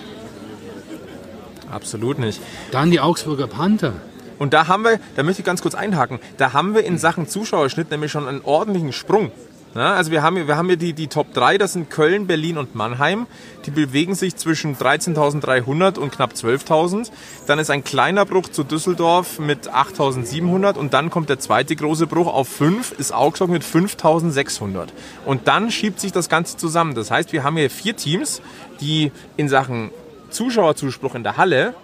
[1.71, 2.41] Absolut nicht.
[2.71, 3.95] Dann die Augsburger Panther.
[4.39, 7.27] Und da haben wir, da möchte ich ganz kurz einhaken, da haben wir in Sachen
[7.27, 9.31] Zuschauerschnitt nämlich schon einen ordentlichen Sprung.
[9.77, 12.27] Ja, also wir haben, hier- wir haben hier die, die Top 3, das sind Köln,
[12.27, 13.27] Berlin und Mannheim.
[13.67, 17.11] Die bewegen sich zwischen 13.300 und knapp 12.000.
[17.47, 22.07] Dann ist ein kleiner Bruch zu Düsseldorf mit 8.700 und dann kommt der zweite große
[22.07, 24.89] Bruch auf 5, ist Augsburg mit 5.600.
[25.27, 26.95] Und dann schiebt sich das Ganze zusammen.
[26.95, 28.41] Das heißt, wir haben hier vier Teams,
[28.81, 29.91] die in Sachen
[30.31, 31.75] Zuschauerzuspruch in der Halle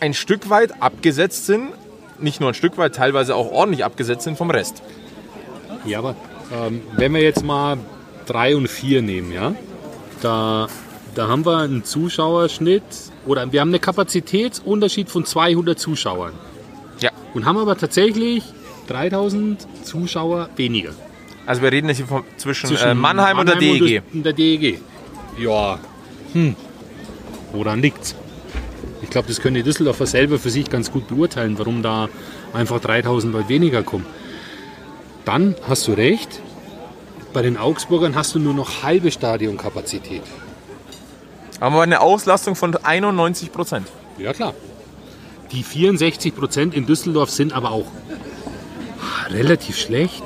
[0.00, 1.68] ein Stück weit abgesetzt sind,
[2.18, 4.82] nicht nur ein Stück weit, teilweise auch ordentlich abgesetzt sind vom Rest.
[5.84, 6.14] Ja, aber
[6.52, 7.78] ähm, wenn wir jetzt mal
[8.26, 9.54] 3 und 4 nehmen, ja,
[10.20, 10.68] da,
[11.14, 12.82] da haben wir einen Zuschauerschnitt
[13.26, 16.32] oder wir haben einen Kapazitätsunterschied von 200 Zuschauern
[17.00, 17.10] Ja.
[17.34, 18.44] und haben aber tatsächlich
[18.88, 20.90] 3000 Zuschauer weniger.
[21.46, 24.02] Also wir reden jetzt hier von, zwischen, äh, Mannheim, und der E DEG.
[24.12, 24.80] Und der DEG.
[25.38, 25.78] Ja,
[26.32, 26.54] hm.
[27.52, 28.14] Woran liegt's?
[29.02, 32.08] Ich glaube, das können die Düsseldorfer selber für sich ganz gut beurteilen, warum da
[32.54, 34.06] einfach 3000 Leute weniger kommen.
[35.24, 36.40] Dann hast du recht,
[37.32, 40.22] bei den Augsburgern hast du nur noch halbe Stadionkapazität.
[41.60, 43.86] Haben wir eine Auslastung von 91 Prozent.
[44.18, 44.52] Ja, klar.
[45.52, 47.86] Die 64 Prozent in Düsseldorf sind aber auch
[49.30, 50.22] relativ schlecht.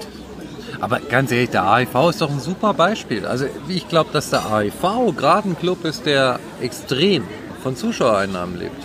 [0.81, 3.27] Aber ganz ehrlich, der AIV ist doch ein super Beispiel.
[3.27, 7.25] Also ich glaube, dass der AIV gerade ein Club ist, der extrem
[7.63, 8.83] von Zuschauereinnahmen lebt.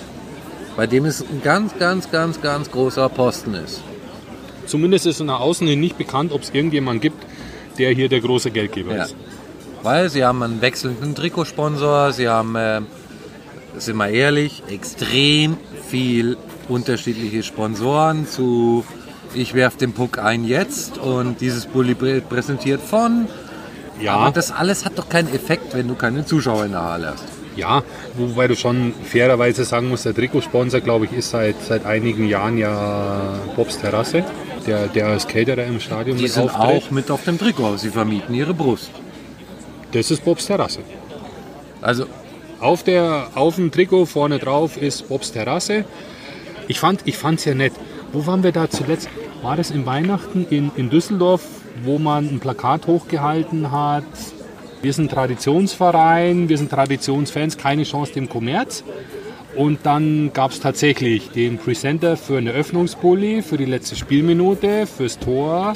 [0.76, 3.82] Bei dem es ein ganz, ganz, ganz, ganz großer Posten ist.
[4.71, 7.21] Zumindest ist nach außen hin nicht bekannt, ob es irgendjemanden gibt,
[7.77, 9.03] der hier der große Geldgeber Ja.
[9.03, 9.15] ist.
[9.84, 12.79] Weil sie haben einen wechselnden Trikotsponsor, sie haben, äh,
[13.77, 15.57] sind wir ehrlich, extrem
[15.89, 16.38] viel
[16.69, 18.86] unterschiedliche Sponsoren zu
[19.34, 23.27] ich werf den Puck ein jetzt und dieses Bulli-Bild präsentiert von.
[23.99, 27.07] Ja, Aber das alles hat doch keinen Effekt, wenn du keine Zuschauer in der Halle
[27.12, 27.25] hast.
[27.57, 27.84] Ja,
[28.17, 32.57] wobei du schon fairerweise sagen musst, der Trikotsponsor, glaube ich, ist seit, seit einigen Jahren
[32.57, 34.23] ja Bobs Terrasse,
[34.67, 36.84] der, der als Caterer im Stadion Die mit sind auftritt.
[36.84, 38.91] auch mit auf dem Trikot, sie vermieten ihre Brust.
[39.91, 40.80] Das ist Bobs Terrasse.
[41.82, 42.06] Also
[42.60, 45.84] Auf, der, auf dem Trikot vorne drauf ist Bobs Terrasse.
[46.67, 47.74] Ich fand es ich ja nett.
[48.13, 49.10] Wo waren wir da zuletzt?
[49.41, 51.41] War das in Weihnachten in, in Düsseldorf,
[51.84, 54.04] wo man ein Plakat hochgehalten hat?
[54.84, 58.84] Wir sind Traditionsverein, wir sind Traditionsfans, keine Chance dem Kommerz.
[59.55, 65.19] Und dann gab es tatsächlich den Presenter für eine Öffnungspulli, für die letzte Spielminute, fürs
[65.19, 65.73] Tor.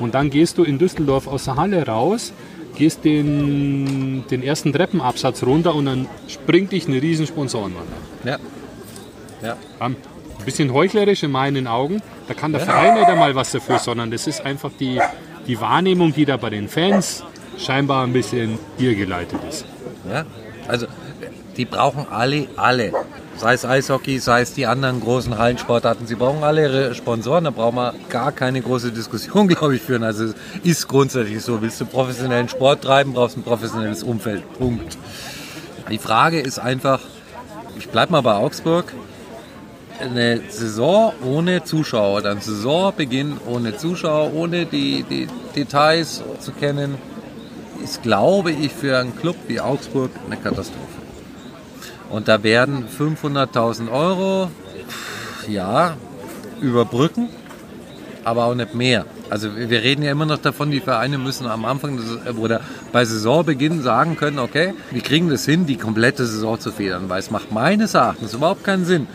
[0.00, 2.32] Und dann gehst du in Düsseldorf aus der Halle raus,
[2.76, 8.28] gehst den, den ersten Treppenabsatz runter und dann springt dich eine riesen Sponsorenwand an.
[8.28, 8.38] ja.
[9.42, 9.56] Ja.
[9.78, 9.96] Ein
[10.44, 12.02] bisschen heuchlerisch in meinen Augen.
[12.26, 15.00] Da kann der Verein nicht einmal was dafür, sondern das ist einfach die,
[15.46, 17.22] die Wahrnehmung, die da bei den Fans
[17.58, 19.64] scheinbar ein bisschen irrgeleitet ist.
[20.10, 20.24] Ja,
[20.66, 20.86] also
[21.58, 22.92] die brauchen alle, alle.
[23.36, 26.06] Sei es Eishockey, sei es die anderen großen Hallensportarten.
[26.06, 27.44] Sie brauchen alle ihre Sponsoren.
[27.44, 30.04] Da brauchen wir gar keine große Diskussion, glaube ich, führen.
[30.04, 31.60] Also es ist grundsätzlich so.
[31.60, 34.42] Willst du professionellen Sport treiben, brauchst du ein professionelles Umfeld.
[34.56, 34.96] Punkt.
[35.90, 37.00] Die Frage ist einfach,
[37.76, 38.92] ich bleibe mal bei Augsburg.
[40.00, 46.94] Eine Saison ohne Zuschauer, dann Saisonbeginn ohne Zuschauer, ohne die, die Details zu kennen,
[47.82, 50.87] ist, glaube ich, für einen Club wie Augsburg eine Katastrophe.
[52.10, 54.50] Und da werden 500.000 Euro,
[55.48, 55.96] ja,
[56.60, 57.28] überbrücken,
[58.24, 59.04] aber auch nicht mehr.
[59.30, 62.60] Also wir reden ja immer noch davon, die Vereine müssen am Anfang des, oder
[62.92, 67.20] bei Saisonbeginn sagen können, okay, wir kriegen das hin, die komplette Saison zu federn, weil
[67.20, 69.06] es macht meines Erachtens überhaupt keinen Sinn,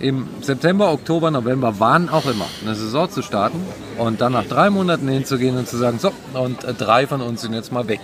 [0.00, 3.60] im September, Oktober, November, wann auch immer, eine Saison zu starten
[3.98, 7.42] und dann nach drei Monaten hinzugehen und zu sagen, so, und äh, drei von uns
[7.42, 8.00] sind jetzt mal weg.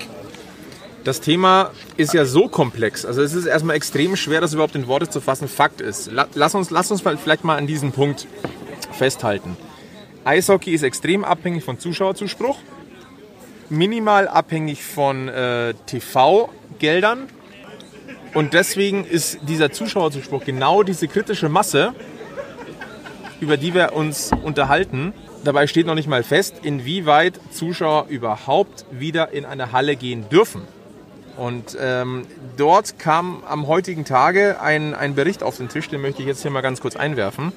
[1.07, 3.07] Das Thema ist ja so komplex.
[3.07, 5.47] Also es ist erstmal extrem schwer, das überhaupt in Worte zu fassen.
[5.47, 8.27] Fakt ist, la- lass uns, lass uns vielleicht mal an diesem Punkt
[8.91, 9.57] festhalten.
[10.25, 12.59] Eishockey ist extrem abhängig von Zuschauerzuspruch,
[13.69, 17.29] minimal abhängig von äh, TV-Geldern.
[18.35, 21.95] Und deswegen ist dieser Zuschauerzuspruch genau diese kritische Masse,
[23.39, 25.13] über die wir uns unterhalten.
[25.45, 30.63] Dabei steht noch nicht mal fest, inwieweit Zuschauer überhaupt wieder in eine Halle gehen dürfen.
[31.37, 32.27] Und ähm,
[32.57, 36.43] dort kam am heutigen Tage ein, ein Bericht auf den Tisch, den möchte ich jetzt
[36.43, 37.53] hier mal ganz kurz einwerfen.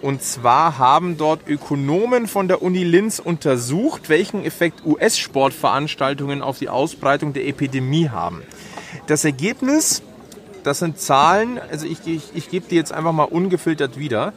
[0.00, 6.70] Und zwar haben dort Ökonomen von der Uni Linz untersucht, welchen Effekt US-Sportveranstaltungen auf die
[6.70, 8.42] Ausbreitung der Epidemie haben.
[9.08, 10.02] Das Ergebnis,
[10.62, 14.32] das sind Zahlen, also ich, ich, ich gebe die jetzt einfach mal ungefiltert wieder.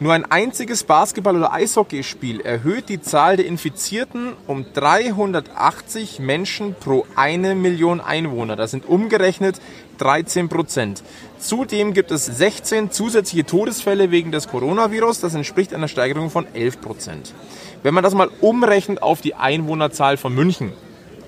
[0.00, 7.06] Nur ein einziges Basketball- oder Eishockeyspiel erhöht die Zahl der Infizierten um 380 Menschen pro
[7.14, 8.56] eine Million Einwohner.
[8.56, 9.60] Das sind umgerechnet
[9.98, 11.04] 13 Prozent.
[11.38, 15.20] Zudem gibt es 16 zusätzliche Todesfälle wegen des Coronavirus.
[15.20, 17.32] Das entspricht einer Steigerung von 11 Prozent.
[17.84, 20.72] Wenn man das mal umrechnet auf die Einwohnerzahl von München,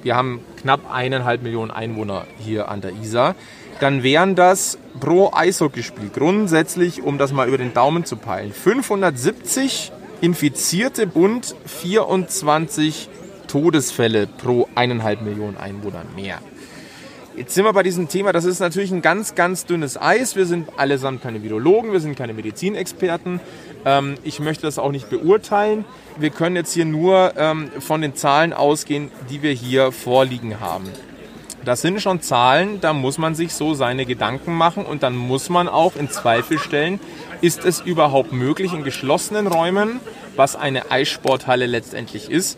[0.03, 3.37] wir haben knapp eineinhalb Millionen Einwohner hier an der Isar,
[3.81, 9.93] dann wären das pro Eishockeyspiel grundsätzlich, um das mal über den Daumen zu peilen, 570
[10.21, 13.09] Infizierte und 24
[13.49, 16.41] Todesfälle pro eineinhalb Millionen Einwohner mehr.
[17.37, 20.37] Jetzt sind wir bei diesem Thema, das ist natürlich ein ganz, ganz dünnes Eis.
[20.37, 23.41] Wir sind allesamt keine Virologen, wir sind keine Medizinexperten.
[23.85, 25.85] Ähm, ich möchte das auch nicht beurteilen.
[26.19, 30.87] Wir können jetzt hier nur ähm, von den Zahlen ausgehen, die wir hier vorliegen haben.
[31.67, 35.49] Das sind schon Zahlen, da muss man sich so seine Gedanken machen und dann muss
[35.49, 37.01] man auch in Zweifel stellen,
[37.41, 39.99] ist es überhaupt möglich in geschlossenen Räumen,
[40.37, 42.57] was eine Eissporthalle letztendlich ist,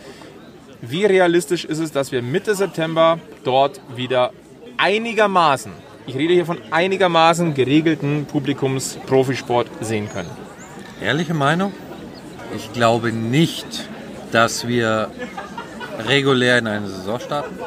[0.82, 4.30] wie realistisch ist es, dass wir Mitte September dort wieder
[4.76, 5.72] einigermaßen,
[6.06, 10.30] ich rede hier von einigermaßen geregelten Publikums-Profisport sehen können?
[11.00, 11.72] Ehrliche Meinung?
[12.54, 13.88] Ich glaube nicht,
[14.32, 15.10] dass wir
[16.06, 17.58] regulär in eine Saison starten.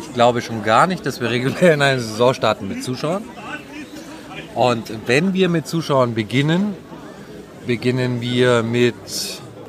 [0.00, 3.24] Ich glaube schon gar nicht, dass wir regulär in eine Saison starten mit Zuschauern.
[4.54, 6.74] Und wenn wir mit Zuschauern beginnen,
[7.66, 8.94] beginnen wir mit,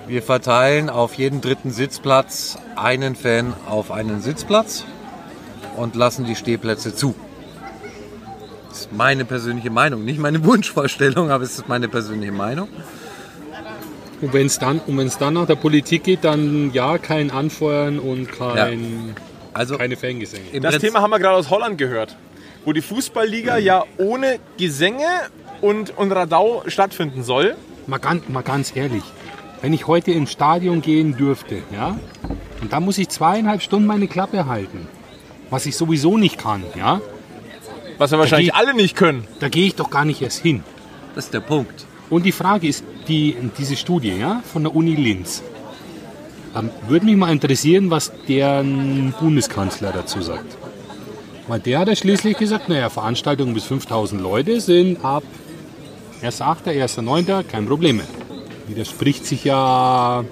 [0.07, 4.84] wir verteilen auf jeden dritten Sitzplatz einen Fan auf einen Sitzplatz
[5.78, 7.16] und lassen die Stehplätze zu.
[8.70, 12.68] Das ist meine persönliche Meinung, nicht meine Wunschvorstellung, aber es ist meine persönliche Meinung.
[14.24, 17.99] Und wenn es dann, und wenn's dann nach der Politik geht, dann ja, kein Anfeuern
[17.99, 19.15] und kein,
[19.53, 20.61] Also keine Fangesänge.
[20.61, 22.15] Das Thema haben wir gerade aus Holland gehört,
[22.63, 25.05] wo die Fußballliga ja ohne Gesänge
[25.59, 27.55] und, und Radau stattfinden soll.
[27.86, 29.03] Mal ganz, mal ganz ehrlich,
[29.61, 31.99] wenn ich heute ins Stadion gehen dürfte, ja,
[32.61, 34.88] und da muss ich zweieinhalb Stunden meine Klappe halten,
[35.49, 37.01] was ich sowieso nicht kann, ja,
[37.97, 39.28] Was wir wahrscheinlich geht- alle nicht können.
[39.41, 40.63] da gehe ich doch gar nicht erst hin.
[41.13, 41.86] Das ist der Punkt.
[42.14, 45.41] Und die Frage ist, die, diese Studie ja, von der Uni Linz,
[46.55, 50.55] ähm, würde mich mal interessieren, was deren Bundeskanzler dazu sagt.
[51.47, 55.24] Weil der hat ja schließlich gesagt, naja, Veranstaltungen bis 5000 Leute sind ab
[56.22, 57.45] 1.8., 1.9.
[57.45, 58.05] kein Problem mehr.
[58.68, 60.24] Widerspricht sich ja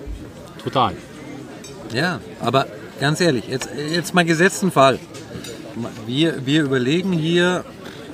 [0.63, 0.93] total.
[1.95, 2.67] Ja, aber
[2.99, 4.99] ganz ehrlich, jetzt, jetzt mal gesetzten Fall.
[6.05, 7.65] Wir, wir überlegen hier,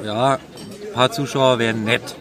[0.05, 2.15] ja, ein paar Zuschauer wären nett.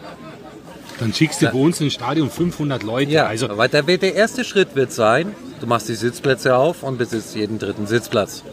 [0.99, 3.11] Dann schickst du bei uns ins Stadion 500 Leute.
[3.11, 6.97] Ja, also aber der, der erste Schritt wird sein, du machst die Sitzplätze auf und
[6.97, 8.43] besitzt jeden dritten Sitzplatz.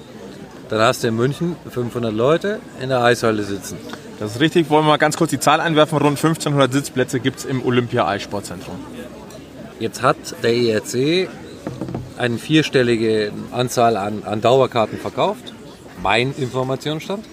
[0.69, 3.77] Dann hast du in München 500 Leute in der Eishalle sitzen.
[4.19, 4.71] Das ist richtig.
[4.71, 5.99] Wollen wir mal ganz kurz die Zahl einwerfen.
[5.99, 8.77] Rund 1500 Sitzplätze gibt es im Olympia-Eissportzentrum.
[9.81, 11.29] Jetzt hat der ERC
[12.17, 15.53] eine vierstellige Anzahl an, an Dauerkarten verkauft.
[16.03, 17.25] Mein Informationsstand.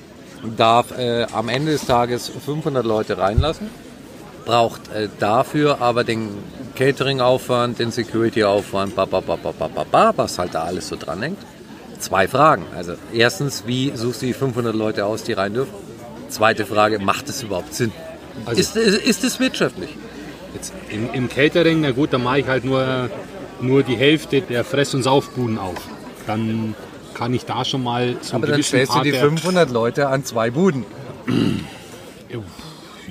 [0.57, 3.69] Darf äh, am Ende des Tages 500 Leute reinlassen.
[4.45, 6.29] Braucht äh, dafür aber den
[6.75, 11.37] Catering-Aufwand, den Security-Aufwand, was halt da alles so dran hängt.
[11.99, 12.65] Zwei Fragen.
[12.75, 15.73] Also erstens, wie suchst du die 500 Leute aus, die rein dürfen?
[16.29, 17.91] Zweite Frage, macht es überhaupt Sinn?
[18.45, 19.95] Also- ist, ist, ist es wirtschaftlich?
[20.55, 23.09] Jetzt im, im Catering, na gut, dann mache ich halt nur,
[23.61, 25.77] nur die Hälfte der Fress- und Saufbuden auf.
[26.27, 26.75] Dann
[27.13, 30.07] kann ich da schon mal so Aber dann stellst du Part die der- 500 Leute
[30.07, 30.85] an zwei Buden.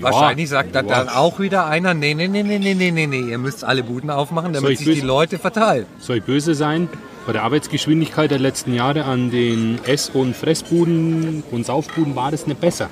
[0.03, 0.98] Wahrscheinlich sagt dann, ja.
[1.05, 3.82] dann auch wieder einer, nee, nee, nee, nee, nee, nee, nee, nee, ihr müsst alle
[3.82, 5.86] Buden aufmachen, Soll damit ich sich die böse- Leute verteilen.
[5.98, 6.88] Soll ich böse sein?
[7.26, 12.46] Bei der Arbeitsgeschwindigkeit der letzten Jahre an den Ess- und Fressbuden und Saufbuden war das
[12.46, 12.88] nicht besser.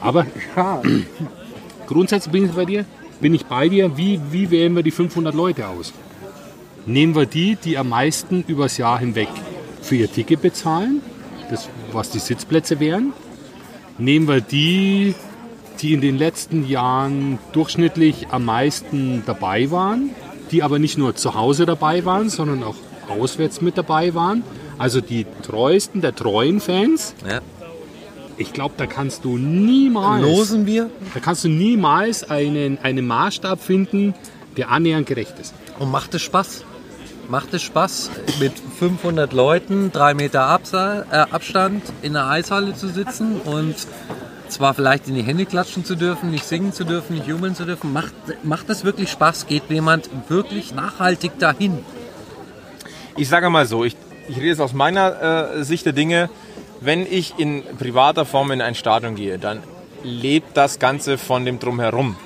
[0.00, 0.26] Aber
[1.86, 2.84] grundsätzlich bin ich bei dir,
[3.20, 3.96] bin ich bei dir.
[3.96, 5.92] Wie, wie wählen wir die 500 Leute aus?
[6.86, 9.28] Nehmen wir die, die am meisten übers Jahr hinweg
[9.82, 11.00] für ihr Ticket bezahlen,
[11.50, 13.12] das, was die Sitzplätze wären?
[13.98, 15.14] Nehmen wir die,
[15.80, 20.10] die in den letzten Jahren durchschnittlich am meisten dabei waren,
[20.50, 22.76] die aber nicht nur zu Hause dabei waren, sondern auch
[23.08, 24.42] auswärts mit dabei waren.
[24.78, 27.14] Also die treuesten der treuen Fans.
[27.28, 27.40] Ja.
[28.38, 33.60] Ich glaube, da kannst du niemals, Losen wir da kannst du niemals einen, einen Maßstab
[33.62, 34.14] finden,
[34.58, 35.54] der annähernd gerecht ist.
[35.78, 36.64] und macht es Spaß.
[37.28, 40.60] Macht es Spaß, mit 500 Leuten, drei Meter
[41.10, 43.74] äh, Abstand in der Eishalle zu sitzen und
[44.50, 47.64] zwar vielleicht in die Hände klatschen zu dürfen, nicht singen zu dürfen, nicht jubeln zu
[47.64, 47.92] dürfen.
[47.92, 49.46] Macht, macht es wirklich Spaß?
[49.46, 51.78] Geht jemand wirklich nachhaltig dahin?
[53.16, 53.96] Ich sage mal so, ich,
[54.28, 56.30] ich rede jetzt aus meiner äh, Sicht der Dinge.
[56.80, 59.62] Wenn ich in privater Form in ein Stadion gehe, dann
[60.02, 62.16] lebt das Ganze von dem Drumherum.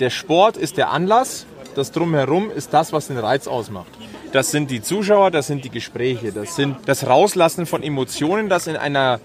[0.00, 3.90] Der Sport ist der Anlass das Drumherum ist das, was den Reiz ausmacht.
[4.32, 8.66] Das sind die Zuschauer, das sind die Gespräche, das sind das Rauslassen von Emotionen, das
[8.66, 9.20] in einer,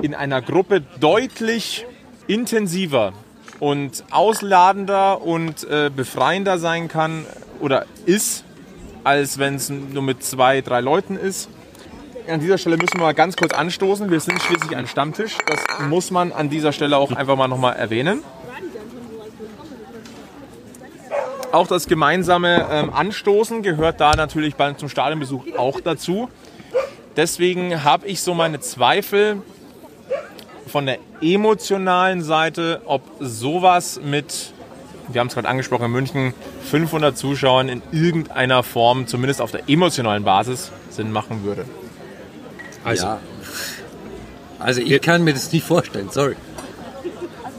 [0.00, 1.86] in einer Gruppe deutlich
[2.26, 3.12] intensiver
[3.60, 7.26] und ausladender und äh, befreiender sein kann
[7.60, 8.44] oder ist,
[9.04, 11.48] als wenn es nur mit zwei, drei Leuten ist.
[12.28, 14.10] An dieser Stelle müssen wir mal ganz kurz anstoßen.
[14.10, 15.38] Wir sind schließlich ein Stammtisch.
[15.46, 18.22] Das muss man an dieser Stelle auch einfach mal nochmal erwähnen.
[21.52, 26.30] Auch das gemeinsame ähm, Anstoßen gehört da natürlich beim, zum Stadionbesuch auch dazu.
[27.16, 29.42] Deswegen habe ich so meine Zweifel
[30.72, 34.54] von der emotionalen Seite, ob sowas mit,
[35.08, 36.34] wir haben es gerade angesprochen, in München
[36.70, 41.66] 500 Zuschauern in irgendeiner Form, zumindest auf der emotionalen Basis, Sinn machen würde.
[42.84, 43.20] Also, Ja.
[44.58, 46.36] Also ich kann mir das nicht vorstellen, sorry.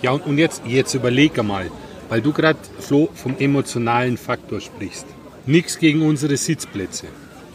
[0.02, 1.70] Ja, und, und jetzt, jetzt überlege mal,
[2.10, 5.06] weil du gerade, Flo, vom emotionalen Faktor sprichst.
[5.46, 7.08] Nichts gegen unsere Sitzplätze.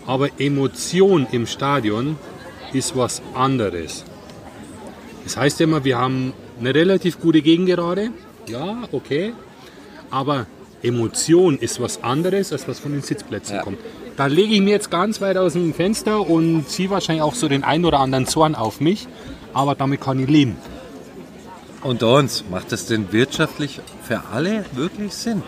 [0.06, 2.16] Aber Emotion im Stadion
[2.72, 4.04] ist was anderes.
[5.24, 8.10] Das heißt immer, wir haben eine relativ gute Gegengerade.
[8.46, 9.34] Ja, okay.
[10.10, 10.46] Aber
[10.82, 13.62] Emotion ist was anderes, als was von den Sitzplätzen Ja.
[13.62, 13.78] kommt.
[14.16, 17.48] Da lege ich mir jetzt ganz weit aus dem Fenster und ziehe wahrscheinlich auch so
[17.48, 19.06] den einen oder anderen Zorn auf mich.
[19.54, 20.56] Aber damit kann ich leben.
[21.82, 25.42] Unter uns, macht das denn wirtschaftlich für alle wirklich Sinn?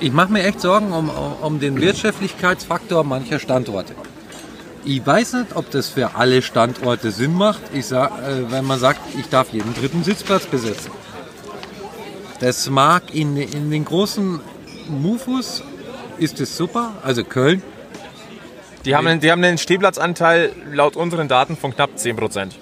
[0.00, 1.10] Ich mache mir echt Sorgen um,
[1.42, 3.94] um den Wirtschaftlichkeitsfaktor mancher Standorte.
[4.90, 8.78] Ich weiß nicht, ob das für alle Standorte Sinn macht, ich sag, äh, wenn man
[8.78, 10.90] sagt, ich darf jeden dritten Sitzplatz besetzen.
[12.40, 14.40] Das mag in, in den großen
[14.88, 15.62] Mufus
[16.16, 17.62] ist es super, also Köln,
[18.86, 22.56] Die haben, einen- die haben einen Stehplatzanteil laut unseren Daten von knapp 10 Prozent.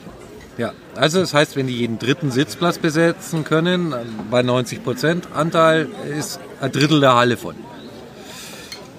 [0.58, 3.94] Ja, also das heißt, wenn die jeden dritten Sitzplatz besetzen können,
[4.30, 7.54] bei 90% Anteil ist ein Drittel der Halle voll.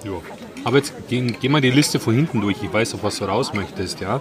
[0.04, 0.12] Ja.
[0.64, 2.56] Aber jetzt gehen, gehen wir die Liste von hinten durch.
[2.62, 4.00] Ich weiß, auf was du raus möchtest.
[4.00, 4.20] Ja?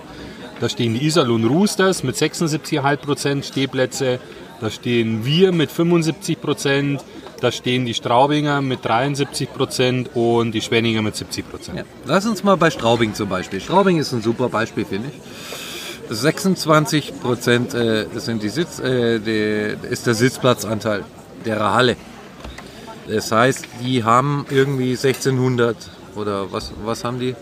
[0.59, 4.19] Da stehen die Iserlohn Roosters mit 76,5% Stehplätze.
[4.59, 6.99] Da stehen wir mit 75%.
[7.39, 11.43] Da stehen die Straubinger mit 73% und die Schwenninger mit 70%.
[11.75, 11.83] Ja.
[12.05, 13.61] Lass uns mal bei Straubing zum Beispiel.
[13.61, 16.17] Straubing ist ein super Beispiel, finde ich.
[16.17, 21.03] 26% äh, sind die Sitz, äh, die, ist der Sitzplatzanteil
[21.45, 21.95] der Halle.
[23.07, 25.75] Das heißt, die haben irgendwie 1600
[26.17, 27.35] oder was, was haben die?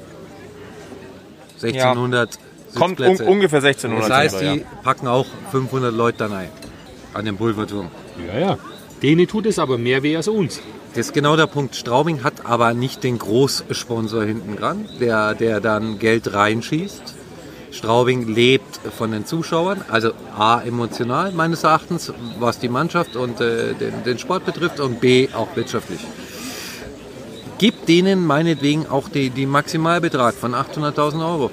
[1.61, 2.39] 1600
[2.76, 4.09] Kommt un ungefähr 1600.
[4.09, 6.49] Das heißt, die packen auch 500 Leute da rein.
[7.13, 7.89] An den Pulverturm.
[8.28, 8.57] Ja, ja.
[9.01, 10.59] Denen tut es aber mehr weh als uns.
[10.89, 11.76] Das ist genau der Punkt.
[11.76, 17.15] Straubing hat aber nicht den Großsponsor hinten dran, der, der dann Geld reinschießt.
[17.71, 23.73] Straubing lebt von den Zuschauern, also A, emotional meines Erachtens, was die Mannschaft und äh,
[23.73, 25.99] den, den Sport betrifft und B, auch wirtschaftlich.
[27.58, 31.51] Gibt denen meinetwegen auch die, die Maximalbetrag von 800.000 Euro.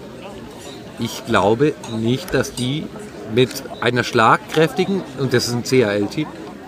[0.99, 2.87] Ich glaube nicht, dass die
[3.35, 3.51] mit
[3.81, 6.27] einer schlagkräftigen, und das ist ein CHL-Team,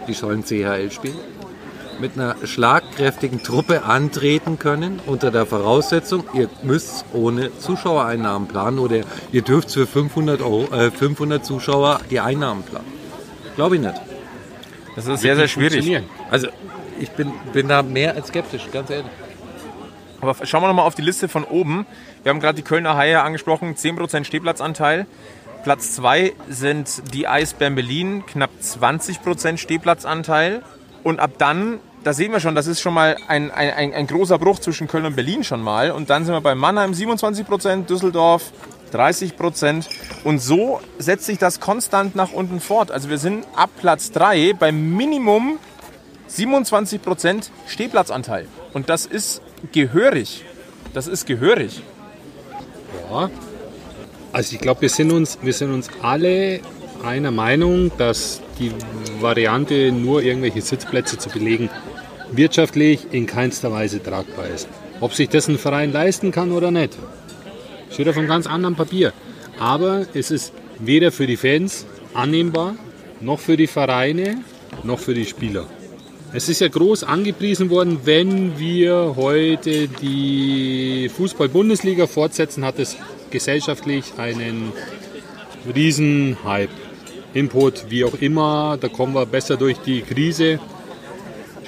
[0.08, 1.16] die sollen CHL spielen,
[2.00, 9.00] mit einer schlagkräftigen Truppe antreten können, unter der Voraussetzung, ihr müsst ohne Zuschauereinnahmen planen oder
[9.32, 12.92] ihr dürft für 500, Euro, äh, 500 Zuschauer die Einnahmen planen.
[13.56, 13.94] Glaube ich nicht.
[14.96, 16.02] Das ist sehr, sehr schwierig.
[16.30, 16.48] Also
[17.00, 19.10] ich bin, bin da mehr als skeptisch, ganz ehrlich.
[20.24, 21.86] Aber schauen wir nochmal auf die Liste von oben.
[22.22, 25.06] Wir haben gerade die Kölner Haie angesprochen, 10% Stehplatzanteil.
[25.64, 30.62] Platz 2 sind die Eisbären Berlin, knapp 20% Stehplatzanteil.
[31.02, 34.38] Und ab dann, da sehen wir schon, das ist schon mal ein, ein, ein, großer
[34.38, 35.90] Bruch zwischen Köln und Berlin schon mal.
[35.90, 38.52] Und dann sind wir bei Mannheim 27%, Düsseldorf
[38.94, 39.86] 30%.
[40.24, 42.90] Und so setzt sich das konstant nach unten fort.
[42.90, 45.58] Also wir sind ab Platz 3 beim Minimum
[46.30, 48.48] 27% Stehplatzanteil.
[48.72, 49.42] Und das ist
[49.72, 50.44] gehörig.
[50.92, 51.82] Das ist gehörig.
[53.10, 53.30] Ja.
[54.32, 56.60] Also ich glaube, wir, sind uns- wir sind uns alle
[57.04, 58.72] einer Meinung, dass die
[59.20, 61.68] Variante, nur irgendwelche Sitzplätze zu belegen,
[62.32, 64.68] wirtschaftlich in keinster Weise tragbar ist.
[65.00, 66.96] Ob sich das ein Verein leisten kann oder nicht,
[67.90, 69.12] steht auf einem ganz anderen Papier.
[69.58, 72.74] Aber es ist weder für die Fans annehmbar,
[73.20, 74.38] noch für die Vereine,
[74.82, 75.66] noch für die Spieler.
[76.36, 82.96] Es ist ja groß angepriesen worden, wenn wir heute die Fußball-Bundesliga fortsetzen, hat es
[83.30, 84.72] gesellschaftlich einen
[85.72, 86.70] riesen Hype.
[87.34, 90.58] Input, wie auch immer, da kommen wir besser durch die Krise.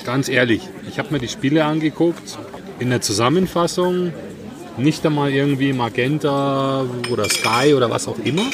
[0.04, 2.36] Ganz ehrlich, ich habe mir die Spiele angeguckt,
[2.80, 4.12] in der Zusammenfassung,
[4.78, 8.50] nicht einmal irgendwie Magenta oder Sky oder was auch immer.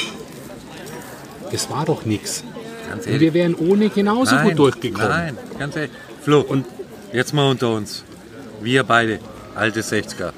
[1.53, 2.45] Es war doch nichts.
[2.93, 5.09] Ganz Und wir wären ohne genauso gut durchgekommen.
[5.09, 5.93] Nein, ganz ehrlich.
[6.21, 6.67] Flo, und
[7.15, 8.05] jetzt mal unter uns.
[8.61, 9.19] Wir beide,
[9.55, 10.33] alte 60er,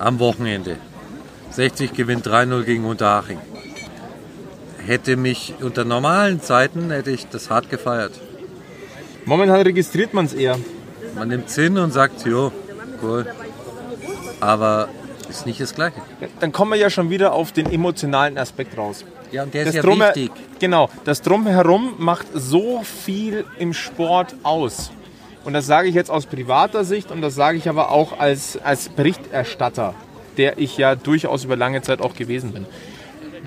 [0.00, 0.76] am Wochenende.
[1.52, 3.38] 60 gewinnt 3-0 gegen Unterhaching.
[4.84, 8.20] Hätte mich unter normalen Zeiten, hätte ich das hart gefeiert.
[9.24, 10.58] Momentan registriert man es eher.
[11.14, 12.50] Man nimmt es hin und sagt, jo,
[13.04, 13.24] cool.
[14.40, 14.88] Aber
[15.28, 16.00] ist nicht das Gleiche.
[16.40, 19.04] Dann kommen wir ja schon wieder auf den emotionalen Aspekt raus.
[19.32, 20.32] Ja, und der Das ist ja Drumher- wichtig.
[20.58, 24.90] Genau, das Drumherum macht so viel im Sport aus.
[25.44, 28.58] Und das sage ich jetzt aus privater Sicht und das sage ich aber auch als,
[28.62, 29.94] als Berichterstatter,
[30.36, 32.66] der ich ja durchaus über lange Zeit auch gewesen bin.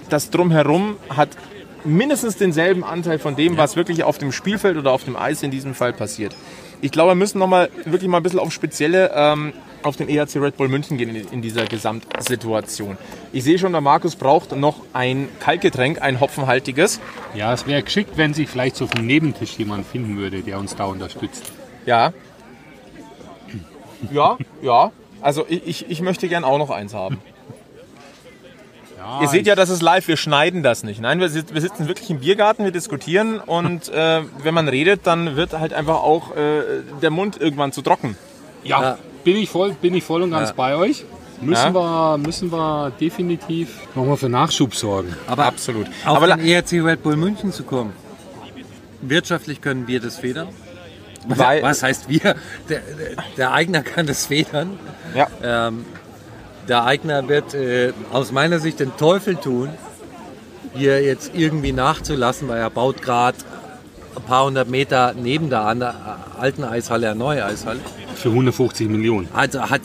[0.10, 1.30] Das Drumherum hat
[1.84, 5.52] mindestens denselben Anteil von dem, was wirklich auf dem Spielfeld oder auf dem Eis in
[5.52, 6.36] diesem Fall passiert.
[6.84, 9.54] Ich glaube, wir müssen nochmal wirklich mal ein bisschen auf spezielle, ähm,
[9.84, 12.98] auf den EHC Red Bull München gehen in, in dieser Gesamtsituation.
[13.32, 17.00] Ich sehe schon, der Markus braucht noch ein Kaltgetränk, ein hopfenhaltiges.
[17.36, 20.60] Ja, es wäre geschickt, wenn sich vielleicht so auf dem Nebentisch jemand finden würde, der
[20.60, 21.54] uns da unterstützt.
[21.86, 22.12] Ja.
[24.12, 24.92] Ja, ja.
[25.22, 27.18] Also ich, ich, ich möchte gern auch noch eins haben.
[29.04, 31.02] Ja, Ihr seht ja, das ist live, wir schneiden das nicht.
[31.02, 35.36] Nein, wir, wir sitzen wirklich im Biergarten, wir diskutieren und äh, wenn man redet, dann
[35.36, 36.62] wird halt einfach auch äh,
[37.02, 38.16] der Mund irgendwann zu trocken.
[38.64, 38.98] ja, Ja.
[39.26, 40.56] Bin, ich voll, bin ich voll und ganz Ja.
[40.56, 41.06] bei euch.
[41.42, 42.14] Müssen, Ja.
[42.14, 45.14] wir, müssen wir definitiv nochmal für Nachschub sorgen.
[45.28, 45.88] Aber Absolut.
[46.06, 47.92] auf Aber den ERC Red Bull München zu kommen.
[49.02, 50.48] Wirtschaftlich können wir das federn.
[51.28, 52.20] Weil- Was heißt wir?
[52.70, 52.82] Der, der,
[53.38, 54.80] der Eigner kann das federn.
[55.16, 55.28] Ja.
[55.44, 55.86] Ähm,
[56.68, 59.70] der Eigner wird äh, aus meiner Sicht den Teufel tun,
[60.76, 63.38] hier jetzt irgendwie nachzulassen, weil er baut gerade
[64.16, 65.62] ein paar hundert Meter neben der
[66.40, 67.80] alten Eishalle eine neue Eishalle.
[68.16, 69.28] Für 150 Millionen.
[69.34, 69.82] Also hat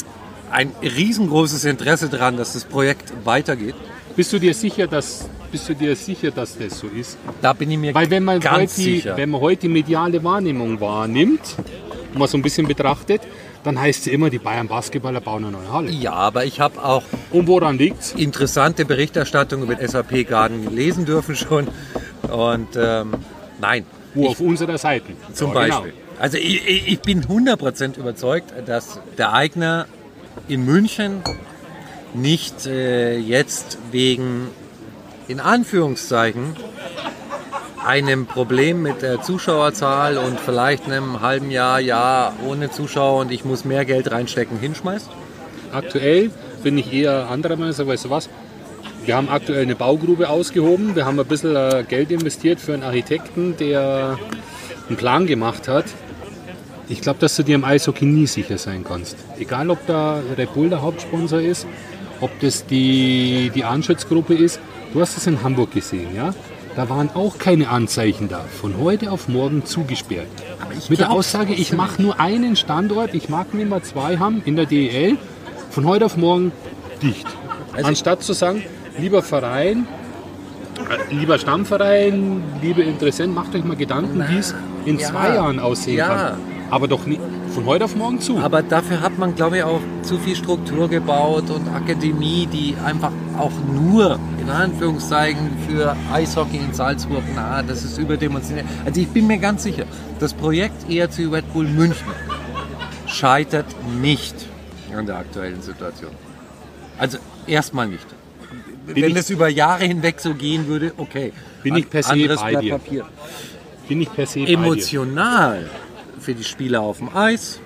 [0.51, 3.74] ein riesengroßes Interesse daran, dass das Projekt weitergeht.
[4.16, 7.18] Bist du dir sicher, dass, bist du dir sicher, dass das so ist?
[7.41, 9.16] Da bin ich mir Weil wenn man, ganz heute, sicher.
[9.16, 11.55] wenn man heute mediale Wahrnehmung wahrnimmt,
[12.14, 13.22] mal so ein bisschen betrachtet,
[13.69, 15.91] dann heißt es immer, die Bayern Basketballer bauen eine neue Halle.
[15.91, 18.12] ja, aber ich habe auch Und woran liegt's?
[18.12, 21.69] interessante Berichterstattung über den SAP Garden lesen dürfen schon.
[22.31, 23.12] Und ähm,
[23.61, 25.12] nein, Wo auf unserer Seite.
[25.33, 25.77] zum Ja, genau.
[25.83, 25.93] Beispiel.
[26.19, 29.87] Also ich, ich ich bin 100% überzeugt, dass der Eigner
[30.49, 31.23] in München
[32.14, 34.49] nicht äh, jetzt wegen,
[35.29, 36.57] in Anführungszeichen,
[37.89, 43.47] einem Problem mit der Zuschauerzahl und vielleicht einem halben Jahr, Jahr ohne Zuschauer und ich
[43.47, 45.09] muss mehr Geld reinstecken, hinschmeißt.
[45.72, 46.30] Aktuell
[46.62, 48.28] bin ich eher anderer Meinung, weißt du was?
[49.07, 50.97] Wir haben aktuell eine Baugrube ausgehoben.
[50.97, 54.18] Wir haben ein bisschen äh, Geld investiert für einen Architekten, der
[54.86, 55.86] einen Plan gemacht hat.
[56.91, 59.16] Ich glaube, dass du dir im Eishockey nie sicher sein kannst.
[59.39, 61.66] Egal, ob da Red Bull der Hauptsponsor ist,
[62.20, 64.61] ob das die, die Anschutzgruppe ist.
[64.93, 66.34] Du hast es in Hamburg gesehen, ja?
[66.79, 68.39] Da waren auch keine Anzeichen da.
[68.39, 70.29] Von heute auf morgen zugesperrt.
[70.89, 74.55] Mit der Aussage, ich mache nur einen Standort, ich mag nicht mal zwei haben in
[74.55, 75.16] der DEL.
[75.70, 76.53] Von heute auf morgen
[77.03, 77.26] dicht.
[77.72, 78.62] Also- Anstatt zu sagen,
[78.97, 79.89] lieber Verein,
[80.89, 84.55] äh, lieber Stammverein, liebe Interessenten, macht euch mal Gedanken, wie es
[84.85, 86.07] in zwei Jahren aussehen ja.
[86.07, 86.58] kann.
[86.71, 87.21] Aber doch nicht
[87.55, 88.39] von heute auf morgen zu.
[88.39, 93.11] Aber dafür hat man, glaube ich, auch zu viel Struktur gebaut und Akademie, die einfach
[93.39, 98.66] auch nur, in Anführungszeichen, für Eishockey in Salzburg, na, das ist überdimensioniert.
[98.85, 99.85] Also ich bin mir ganz sicher,
[100.21, 102.07] das Projekt ERC Red Bull München
[103.07, 103.66] scheitert
[104.03, 104.35] nicht
[104.95, 106.11] an der aktuellen Situation.
[106.99, 108.07] Also erstmal nicht.
[108.87, 111.33] Wenn ich- es über Jahre hinweg so gehen würde, okay.
[111.62, 112.71] Bin ich per se Anderes bei Blatt dir.
[112.73, 113.05] Papier.
[113.89, 114.53] Bin ich per se bei dir.
[114.59, 115.71] emotional
[116.29, 117.59] für die Spieler auf dem Eis,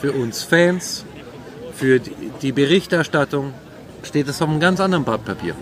[0.00, 1.04] für uns Fans,
[1.74, 3.52] für die, Berichterstattung
[4.04, 5.56] steht es auf einem ganz anderen Blatt Papier.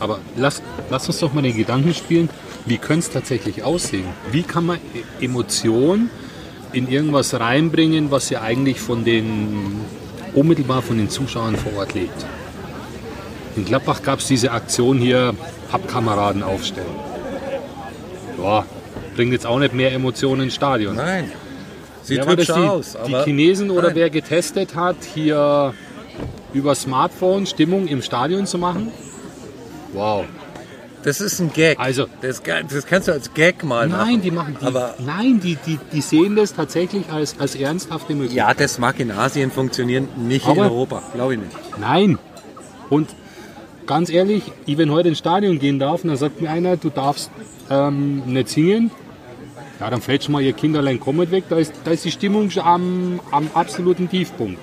[0.00, 0.60] Aber lass,
[0.90, 2.28] lass uns doch mal den Gedanken spielen,
[2.66, 4.06] wie könnte es tatsächlich aussehen?
[4.32, 4.78] Wie kann man
[5.20, 6.10] E- Emotion
[6.72, 9.82] in irgendwas reinbringen, was ja eigentlich von den
[10.34, 12.26] unmittelbar von den Zuschauern vor Ort lebt?
[13.54, 15.36] In Gladbach gab es diese Aktion hier,
[15.70, 16.96] Pappkameraden aufstellen.
[18.42, 18.64] Ja,
[19.14, 20.96] bringt jetzt auch nicht mehr Emotionen ins Stadion.
[20.96, 21.30] Nein,
[22.02, 22.96] sieht das, hübsch die, aus.
[23.06, 23.96] die Chinesen oder nein.
[23.96, 25.74] wer getestet hat, hier
[26.52, 28.90] über Smartphone Stimmung im Stadion zu machen?
[29.92, 30.24] Wow.
[31.02, 31.78] Das ist ein Gag.
[31.80, 34.06] Also- das, das kannst du als Gag mal machen.
[34.06, 38.12] Nein, die machen die, Aber nein, die, die, die sehen das tatsächlich als, als ernsthafte
[38.12, 38.36] Möglichkeit.
[38.48, 41.52] ja, das mag in Asien funktionieren, nicht in Aber- Europa, glaube ich nicht.
[41.80, 42.18] Nein.
[42.90, 43.08] Und
[43.86, 46.90] ganz ehrlich, ich wenn heute ins Stadion gehen darf, und dann sagt mir einer, du
[46.90, 47.30] darfst
[47.70, 48.90] ähm, nicht singen.
[49.78, 51.44] Ja, dann fällt schon mal ihr Kinderlein kommt weg.
[51.48, 54.62] Da ist, da ist die Stimmung schon am, am absoluten Tiefpunkt.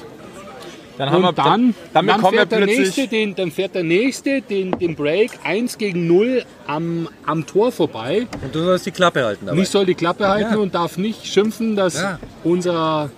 [0.97, 3.83] Dann haben wir, Und dann, dann, dann, wir fährt der nächste, den, dann fährt der
[3.83, 8.25] nächste den, den Break 1 gegen 0 am, am Tor vorbei.
[8.43, 9.59] Und du sollst die Klappe halten dabei.
[9.59, 10.59] Nicht soll die Klappe halten Ja.
[10.59, 12.19] und darf nicht schimpfen, dass Ja.
[12.43, 13.11] unser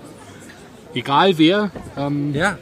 [0.94, 2.58] egal wer, ähm, Ja,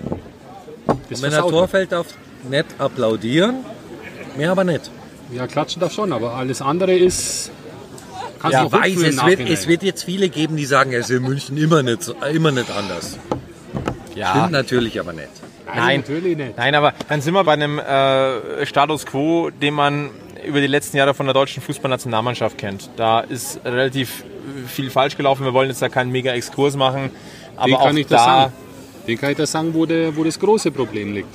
[1.09, 1.51] das wenn er versaut.
[1.51, 2.07] Tor fällt, darf
[2.49, 3.57] nett applaudieren,
[4.37, 4.89] mehr aber nicht.
[5.33, 7.51] Ja, klatschen darf schon, aber alles andere ist.
[8.39, 11.23] Kannst Ja, weiß, es wird, es wird jetzt viele geben, die sagen, es ist in
[11.23, 13.17] München immer nicht, so- immer nicht anders.
[14.11, 15.29] Stimmt natürlich aber nicht.
[15.65, 15.99] Nein.
[15.99, 16.57] natürlich nicht.
[16.57, 20.09] Nein, aber dann sind wir bei einem äh, Status quo, den man
[20.45, 22.89] über die letzten Jahre von der deutschen Fußballnationalmannschaft kennt.
[22.95, 24.23] Da ist relativ
[24.67, 25.43] viel falsch gelaufen.
[25.45, 27.09] Wir wollen jetzt da keinen mega Exkurs machen.
[27.57, 28.53] Aber Den auch kann ich das da, sagen.
[29.07, 31.29] Den kann ich das sagen, wo, der, wo das große Problem liegt.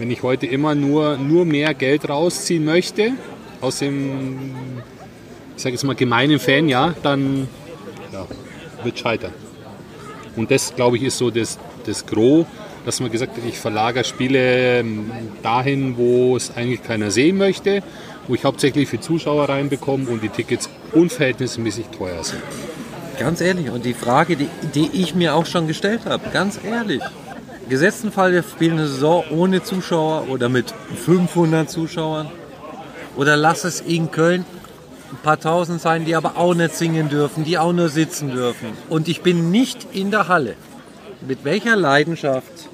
[0.00, 3.12] Wenn ich heute immer nur, nur mehr Geld rausziehen möchte,
[3.60, 4.50] aus dem,
[5.54, 7.46] ich sage jetzt mal, gemeinen Fan, ja, dann
[8.10, 8.26] ja,
[8.82, 9.34] wird scheitern.
[10.36, 12.46] Und das, glaube ich, ist so das, das Gros,
[12.86, 15.10] dass man gesagt hat, ich verlagere Spiele ähm,
[15.42, 17.82] dahin, wo es eigentlich keiner sehen möchte,
[18.26, 22.40] wo ich hauptsächlich für Zuschauer reinbekomme und die Tickets unverhältnismäßig teuer sind.
[23.18, 27.02] Ganz ehrlich, und die Frage, die, die ich mir auch schon gestellt habe, ganz ehrlich.
[27.70, 32.28] Gesetzten Fall, wir spielen eine Saison ohne Zuschauer oder mit 500 Zuschauern.
[33.16, 34.44] Oder lass es in Köln
[35.12, 38.70] ein paar tausend sein, die aber auch nicht singen dürfen, die auch nur sitzen dürfen.
[38.88, 40.56] Und ich bin nicht in der Halle.
[41.20, 42.68] Mit welcher Leidenschaft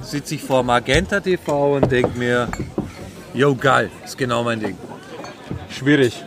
[0.00, 2.48] sitze ich vor Magenta TV und denke mir,
[3.34, 4.78] yo geil, ist genau mein Ding.
[5.68, 6.24] schwierig.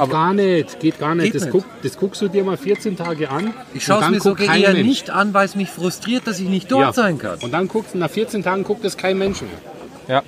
[0.00, 1.24] Geht gar nicht, geht gar nicht.
[1.26, 1.52] Geht das, nicht.
[1.52, 3.52] Guck, das guckst du dir mal 14 Tage an.
[3.74, 4.86] Ich schaue es mir sogar kein eher Mensch.
[4.86, 6.92] nicht an, weil es mich frustriert, dass ich nicht dort Ja.
[6.92, 7.38] sein kann.
[7.40, 9.50] Und dann guckt, nach 14 Tagen guckt es kein Mensch mehr.
[10.08, 10.22] Ja.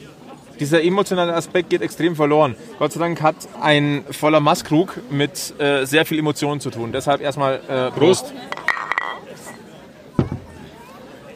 [0.60, 2.54] Dieser emotionale Aspekt geht extrem verloren.
[2.78, 6.92] Gott sei Dank hat ein voller Maßkrug mit äh, sehr viel Emotionen zu tun.
[6.92, 8.32] Deshalb erstmal äh, Prost.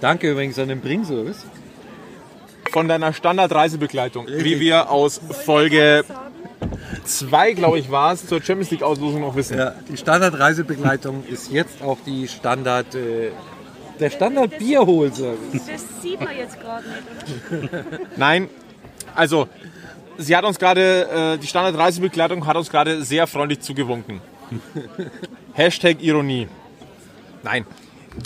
[0.01, 1.45] Danke übrigens an den Bringservice.
[2.71, 6.05] von deiner Standardreisebegleitung, wie wir aus Folge
[7.05, 9.59] 2, glaube ich, war es, zur Champions League Auslosung noch wissen.
[9.59, 13.31] Ja, die Standardreisebegleitung ist jetzt auch die Standard, äh,
[13.99, 15.67] der Standard Bierholservice.
[15.67, 17.85] Das sieht man jetzt gerade nicht, oder?
[18.17, 18.49] Nein,
[19.15, 19.49] also
[20.19, 24.21] sie hat uns gerade, äh, die Standardreisebegleitung hat uns gerade sehr freundlich zugewunken.
[25.55, 26.49] Hashtag Ironie.
[27.43, 27.67] Nein,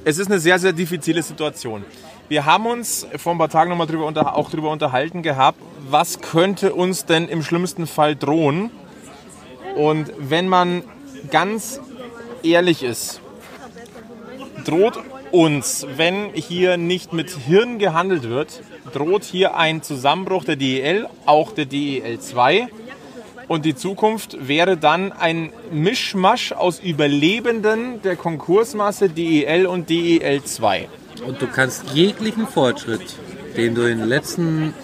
[0.05, 1.85] es ist eine sehr, sehr diffizile Situation.
[2.29, 5.59] Wir haben uns vor ein paar Tagen nochmal drüber unter, auch darüber unterhalten gehabt,
[5.89, 8.71] was könnte uns denn im schlimmsten Fall drohen.
[9.77, 10.83] Und wenn man
[11.31, 11.81] ganz
[12.43, 13.21] ehrlich ist,
[14.65, 14.99] droht
[15.31, 18.63] uns, wenn hier nicht mit Hirn gehandelt wird,
[18.93, 22.69] droht hier ein Zusammenbruch der DEL, auch der DEL 2.
[23.49, 30.89] Und die Zukunft wäre dann ein Mischmasch aus Überlebenden der Konkursmasse DEL und DEL 2.
[31.27, 33.17] Und du kannst jeglichen Fortschritt,
[33.57, 34.75] den du im letzten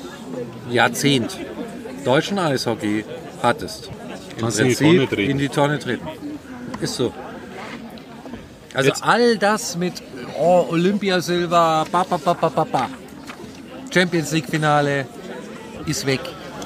[0.71, 1.37] Jahrzehnt
[2.05, 3.05] deutschen Eishockey
[3.43, 3.89] hattest,
[4.37, 5.31] im Kannst in die Prinzip Tonne treten.
[5.31, 6.07] in die Tonne treten.
[6.81, 7.13] Ist so.
[8.75, 9.95] Also Jetzt- all das mit
[10.39, 12.89] oh, Olympiasilber, ba, ba, ba, ba, ba, ba.
[13.93, 15.07] Champions League Finale
[15.87, 16.21] ist weg.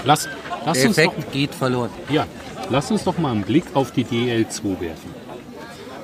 [0.04, 0.28] Lass,
[0.66, 1.90] lass, Der uns doch, Effekt geht verloren.
[2.10, 2.26] ja,
[2.68, 5.14] lass uns doch mal einen Blick auf die DL2 werfen.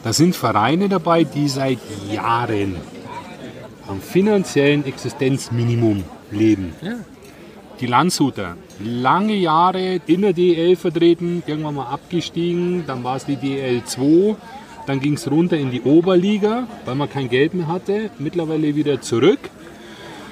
[0.05, 2.77] Da sind Vereine dabei, die seit Jahren
[3.89, 6.73] am finanziellen Existenzminimum leben.
[6.83, 6.97] Ja.
[7.81, 13.37] Die Landshuter, lange Jahre in der DL vertreten, irgendwann mal abgestiegen, dann war es die
[13.37, 14.37] DL 2,
[14.87, 19.01] dann ging es runter in die Oberliga, weil man kein Geld mehr hatte, mittlerweile wieder
[19.01, 19.39] zurück,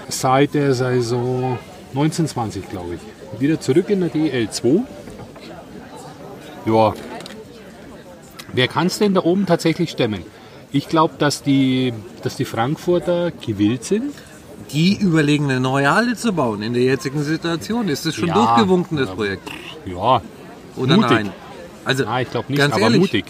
[0.08, 1.58] seit der Saison
[1.90, 3.40] 1920, glaube ich.
[3.40, 4.82] Wieder zurück in der DL 2.
[6.66, 6.94] Ja,
[8.52, 10.24] wer kann es denn da oben tatsächlich stemmen?
[10.76, 14.12] Ich glaube, dass die, dass die Frankfurter gewillt sind.
[14.72, 17.88] Die überlegen, eine neue Halle zu bauen in der jetzigen Situation.
[17.88, 18.34] Ist das schon Ja.
[18.34, 19.48] durchgewunken, das Projekt?
[19.86, 20.20] Ja,
[20.76, 21.10] Oder Mutig.
[21.10, 21.32] nein?
[21.86, 23.24] Also, Ah, ich glaube nicht, ganz aber ehrlich, mutig.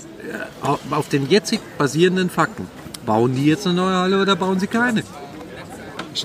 [0.62, 2.66] Auf auf den jetzig basierenden Fakten.
[3.04, 5.04] Bauen die jetzt eine neue Halle oder bauen sie keine?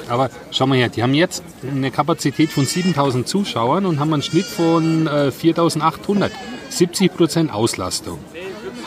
[0.10, 4.24] Aber schau mal her, die haben jetzt eine Kapazität von 7000 Zuschauern und haben einen
[4.24, 6.32] Schnitt von äh, 4800.
[6.70, 8.18] 70 Prozent Auslastung.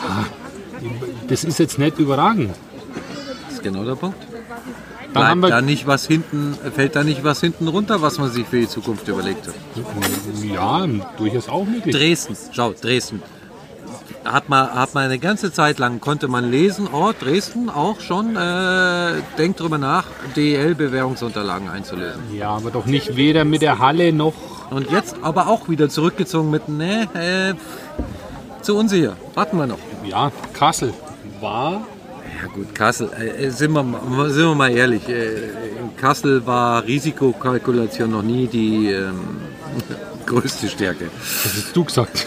[0.09, 0.25] Ha,
[1.27, 2.51] Das ist jetzt nicht überragend.
[3.45, 4.17] Das ist genau der Punkt.
[5.13, 8.29] Dann haben wir, da nicht was hinten, fällt da nicht was hinten runter, was man
[8.29, 9.53] sich für die Zukunft überlegt hat?
[10.43, 10.85] ja,
[11.17, 11.95] durchaus auch möglich.
[11.95, 13.23] Dresden, schau, Dresden.
[14.25, 18.35] Hat man, hat man eine ganze Zeit lang, konnte man lesen, oh, Dresden auch schon,
[18.35, 20.05] äh, denkt drüber nach,
[20.35, 22.21] DEL-Bewährungsunterlagen einzulösen.
[22.33, 24.33] Ja, aber doch nicht weder mit der Halle noch.
[24.71, 27.53] Und jetzt aber auch wieder zurückgezogen mit, ne, äh,
[28.63, 29.15] zu unsicher.
[29.35, 29.79] Warten wir noch.
[30.05, 30.93] Ja, Kassel
[31.45, 31.81] war.
[32.41, 35.35] Ja gut, Kassel, äh, sind, wir, mal- sind wir mal ehrlich, äh,
[35.81, 39.19] in Kassel war Risikokalkulation noch nie die ähm,
[40.25, 41.05] größte Stärke.
[41.43, 42.25] Das hast du gesagt.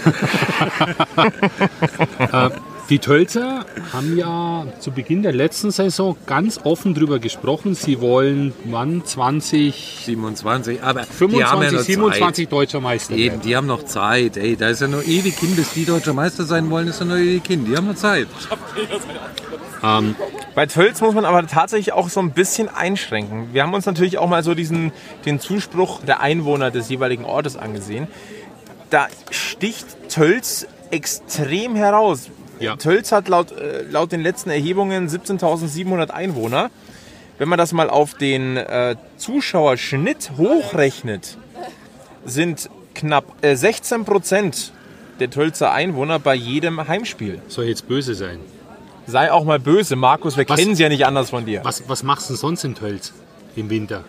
[2.88, 7.74] Die Tölzer haben ja zu Beginn der letzten Saison ganz offen drüber gesprochen.
[7.74, 12.52] Sie wollen wann 20, 27, aber die haben 25, ja noch 27 Zeit.
[12.52, 13.40] deutscher Meister Eben, werden.
[13.42, 14.38] die haben noch Zeit.
[14.38, 17.04] Ey, da ist ja noch ewig hin, bis die deutscher Meister sein wollen, ist ja
[17.04, 17.66] noch ewig hin.
[17.66, 18.26] Die haben noch Zeit.
[19.82, 20.16] Ähm,
[20.54, 23.48] Bei Tölz muss man aber tatsächlich auch so ein bisschen einschränken.
[23.52, 24.92] Wir haben uns natürlich auch mal so diesen,
[25.26, 28.08] den Zuspruch der Einwohner des jeweiligen Ortes angesehen.
[28.88, 32.30] Da sticht Tölz extrem heraus.
[32.60, 32.76] Ja.
[32.76, 36.70] Tölz hat laut, äh, laut den letzten Erhebungen 17.700 Einwohner.
[37.38, 41.38] Wenn man das mal auf den äh, Zuschauerschnitt hochrechnet,
[42.24, 44.72] sind knapp äh, 16 Prozent
[45.20, 47.40] der Tölzer Einwohner bei jedem Heimspiel.
[47.48, 48.38] soll jetzt böse sein.
[49.06, 51.60] Sei auch mal böse, Markus, wir kennen sie ja nicht anders von dir.
[51.64, 53.12] Was, was machst du denn sonst in Tölz
[53.56, 54.04] im Winter?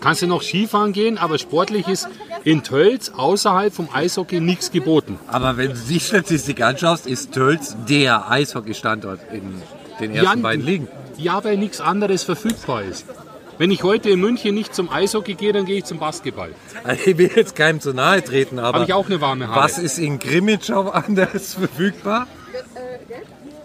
[0.00, 2.08] Kannst du noch Skifahren gehen, aber sportlich ist
[2.44, 5.18] in Tölz außerhalb vom Eishockey nichts geboten.
[5.28, 9.62] Aber wenn du die Statistik anschaust, ist Tölz der Eishockey-Standort in
[10.00, 10.88] den ersten beiden Ligen.
[11.16, 13.06] Ja, weil nichts anderes verfügbar ist.
[13.56, 16.50] Wenn ich heute in München nicht zum Eishockey gehe, dann gehe ich zum Basketball.
[16.82, 19.60] Also ich will jetzt keinem zu nahe treten, aber Habe ich auch eine warme Haare.
[19.62, 22.26] was ist in Grimmitschau anders verfügbar?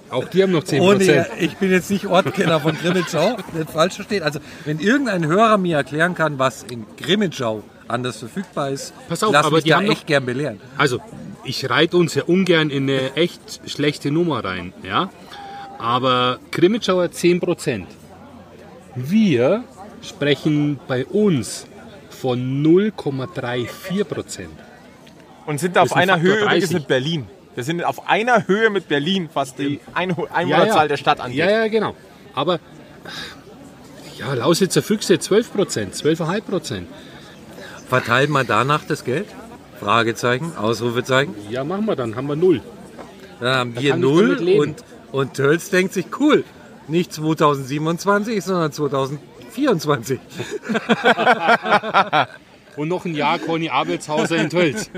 [0.09, 0.81] Auch die haben noch 10%.
[0.81, 4.23] Ohne, ich bin jetzt nicht Ortkenner von Grimmitschau, nicht falsch verstehen.
[4.23, 9.31] Also wenn irgendein Hörer mir erklären kann, was in Grimmitschau anders verfügbar ist, Pass auf,
[9.33, 10.59] lass aber mich die da haben noch- echt gern belehren.
[10.77, 10.99] Also,
[11.43, 15.09] ich reite uns ja ungern in eine echt schlechte Nummer rein, ja.
[15.79, 17.85] Aber Grimmitschau hat 10%.
[18.95, 19.63] Wir
[20.01, 21.65] sprechen bei uns
[22.09, 24.47] von 0,34%.
[25.45, 26.73] Und sind auf ist ein einer Faktor Höhe übrigens 30.
[26.73, 27.27] mit Berlin.
[27.59, 31.39] Wir sind auf einer Höhe mit Berlin, was die Einho- Einwohnerzahl der Stadt angeht.
[31.39, 31.93] Ja, ja, genau.
[32.33, 32.61] Aber
[34.17, 36.83] ja, Lausitzer Füchse 12%, 12,5%.
[37.89, 39.25] Verteilt man danach das Geld?
[39.77, 41.35] Fragezeichen, Ausrufezeichen.
[41.49, 42.61] Ja, machen wir dann, haben wir null.
[43.41, 46.45] Dann haben wir kann ich null und, und Tölz denkt sich, cool,
[46.87, 50.17] nicht 2027, sondern 2024.
[52.79, 54.89] Und noch ein Jahr Conny Abelshauser in Tölz.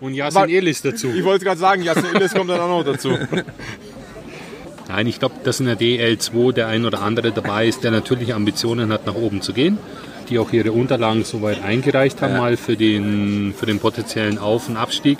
[0.00, 1.10] Und Jasin Elis dazu.
[1.14, 3.10] Ich wollte gerade sagen, Jasmin Illes kommt dann auch noch dazu.
[4.88, 8.34] Nein, ich glaube, dass in der DL2 der ein oder andere dabei ist, der natürlich
[8.34, 9.78] Ambitionen hat, nach oben zu gehen,
[10.28, 14.76] die auch ihre Unterlagen soweit eingereicht haben, mal für den, für den potenziellen Auf- und
[14.76, 15.18] Abstieg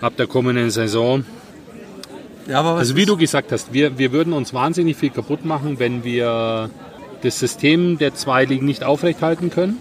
[0.00, 1.26] ab der kommenden Saison.
[2.48, 5.78] Ja, aber Also wie du gesagt hast, wir, wir würden uns wahnsinnig viel kaputt machen,
[5.78, 6.70] wenn wir
[7.20, 9.78] das System der zwei Ligen nicht aufrechthalten können,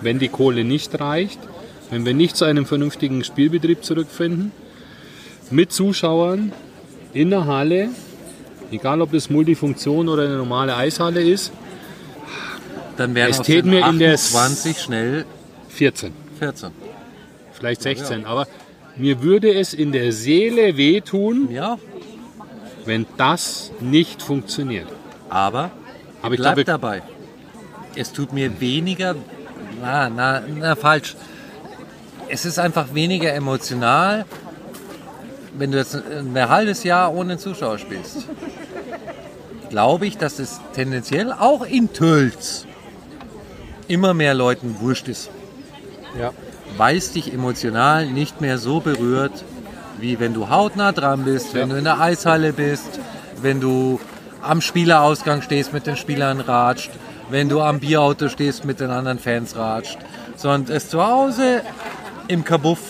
[0.00, 1.38] wenn die Kohle nicht reicht,
[1.90, 4.52] wenn wir nicht zu einem vernünftigen Spielbetrieb zurückfinden,
[5.50, 6.52] mit Zuschauern
[7.12, 7.88] in der Halle,
[8.70, 11.52] egal ob das Multifunktion oder eine normale Eishalle ist,
[12.96, 15.24] dann wären es aus täte den mir in der 28 schnell
[15.70, 16.70] 14, 14.
[17.52, 18.46] vielleicht 16, aber
[18.96, 21.78] mir würde es in der Seele wehtun, Ja,
[22.84, 24.86] wenn das nicht funktioniert.
[25.28, 25.70] aber
[26.22, 27.02] Aber ich bleib glaube, dabei.
[27.96, 29.16] Es tut mir weniger,
[29.80, 31.16] na, na, na, falsch.
[32.28, 34.24] Es ist einfach weniger emotional,
[35.56, 38.26] wenn du jetzt ein halbes Jahr ohne Zuschauer spielst.
[39.68, 42.66] Glaube ich, dass es tendenziell auch in Tölz
[43.88, 45.30] immer mehr Leuten wurscht ist.
[46.18, 46.32] Ja.
[46.76, 49.44] Weil es dich emotional nicht mehr so berührt,
[49.98, 53.00] wie wenn du hautnah dran bist, wenn du in der Eishalle bist,
[53.42, 54.00] wenn du
[54.42, 56.90] am Spielerausgang stehst, mit den Spielern ratscht,
[57.30, 59.98] wenn du am Bierauto stehst, mit den anderen Fans ratscht,
[60.36, 61.62] sondern es zu Hause
[62.28, 62.80] im Kabuff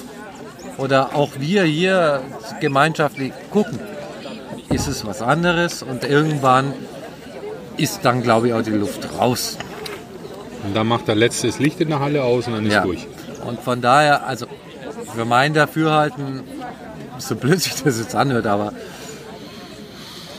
[0.78, 2.22] oder auch wir hier
[2.61, 3.78] gemeinschaftlich gucken,
[4.70, 6.72] ist es was anderes und irgendwann
[7.76, 9.57] ist dann, glaube ich, auch die Luft raus.
[10.64, 12.82] Und dann macht er letztes Licht in der Halle aus und dann ist Ja.
[12.82, 13.07] durch.
[13.47, 14.47] Und von daher, also
[15.14, 16.43] für mein Dafürhalten,
[17.18, 18.72] so blöd sich das jetzt anhört, aber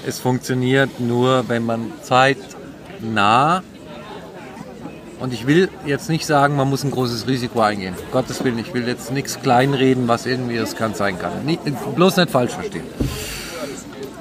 [0.06, 3.64] es funktioniert nur, wenn man zeitnah
[5.22, 7.94] und ich will jetzt nicht sagen, man muss ein großes Risiko eingehen.
[8.06, 11.46] Um Gottes Willen, ich will jetzt nichts kleinreden, was irgendwie riskant sein kann.
[11.46, 11.62] Nicht,
[11.96, 12.84] bloß nicht falsch verstehen.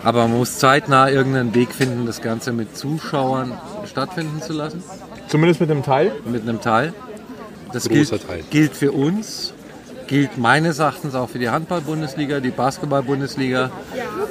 [0.04, 3.52] Aber man muss zeitnah irgendeinen Weg finden, das Ganze mit Zuschauern
[3.86, 4.82] stattfinden zu lassen
[5.28, 6.12] Zumindest mit dem Teil.
[6.24, 6.92] mit einem Teil.
[7.72, 8.44] Das Großer gilt, Teil.
[8.50, 9.52] gilt für uns,
[10.06, 13.70] gilt meines Erachtens auch für die Handball-Bundesliga, die Basketball-Bundesliga.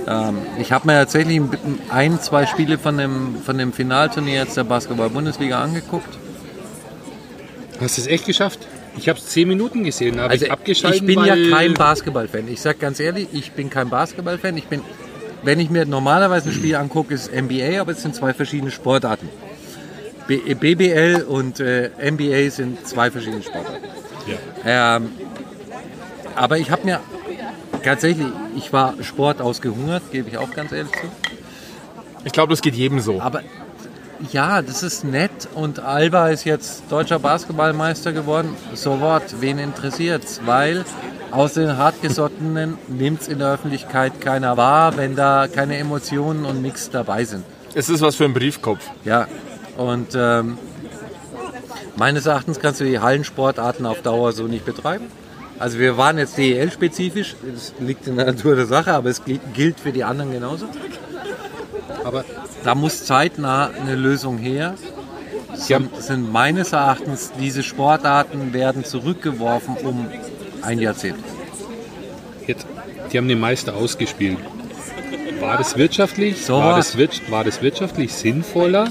[0.08, 1.42] Ähm, ich habe mir tatsächlich
[1.90, 6.18] ein, zwei Spiele von dem, von dem Finalturnier jetzt der Basketball-Bundesliga angeguckt.
[7.80, 8.60] Hast du es echt geschafft?
[8.98, 11.02] Ich habe es zehn Minuten gesehen, habe Also ich abgeschaltet.
[11.02, 12.48] ich bin ja kein Basketball-Fan.
[12.50, 14.58] Ich sage ganz ehrlich, ich bin kein Basketball-Fan.
[14.58, 14.82] Ich bin,
[15.44, 18.72] wenn ich mir normalerweise ein Spiel angucke, ist es NBA, aber es sind zwei verschiedene
[18.72, 19.30] Sportarten.
[20.28, 23.84] B BBL und äh, NBA sind zwei verschiedene Sportarten.
[24.28, 24.98] Ja.
[24.98, 25.10] Ähm,
[26.36, 27.00] aber ich habe mir
[27.84, 31.08] tatsächlich, ich war Sport ausgehungert, gebe ich auch ganz ehrlich zu.
[32.26, 33.22] Ich glaube, das geht jedem so.
[33.22, 33.42] Aber
[34.32, 38.56] ja, das ist nett und Alba ist jetzt deutscher Basketballmeister geworden.
[38.74, 40.42] So what, wen interessiert's?
[40.46, 40.86] Weil
[41.32, 46.62] aus den Hartgesottenen nimmt es in der Öffentlichkeit keiner wahr, wenn da keine Emotionen und
[46.62, 47.44] nichts dabei sind.
[47.76, 48.82] Es ist was für ein Briefkopf.
[49.06, 49.28] Ja,
[49.78, 50.58] und ähm,
[51.96, 55.06] meines Erachtens kannst du die Hallensportarten auf Dauer so nicht betreiben.
[55.60, 59.54] Also wir waren jetzt DEL-spezifisch, das liegt in der Natur der Sache, aber es gilt-
[59.54, 60.66] gilt für die anderen genauso.
[62.04, 62.24] Aber
[62.64, 64.76] Da muss zeitnah eine Lösung her.
[65.54, 70.08] Sind, sind meines Erachtens, diese Sportarten werden zurückgeworfen um
[70.62, 71.18] ein Jahrzehnt.
[72.48, 72.66] jetzt,
[73.12, 74.38] die haben den Meister ausgespielt.
[75.40, 76.98] War das wirtschaftlich, So war, das
[77.30, 78.90] war das wirtschaftlich sinnvoller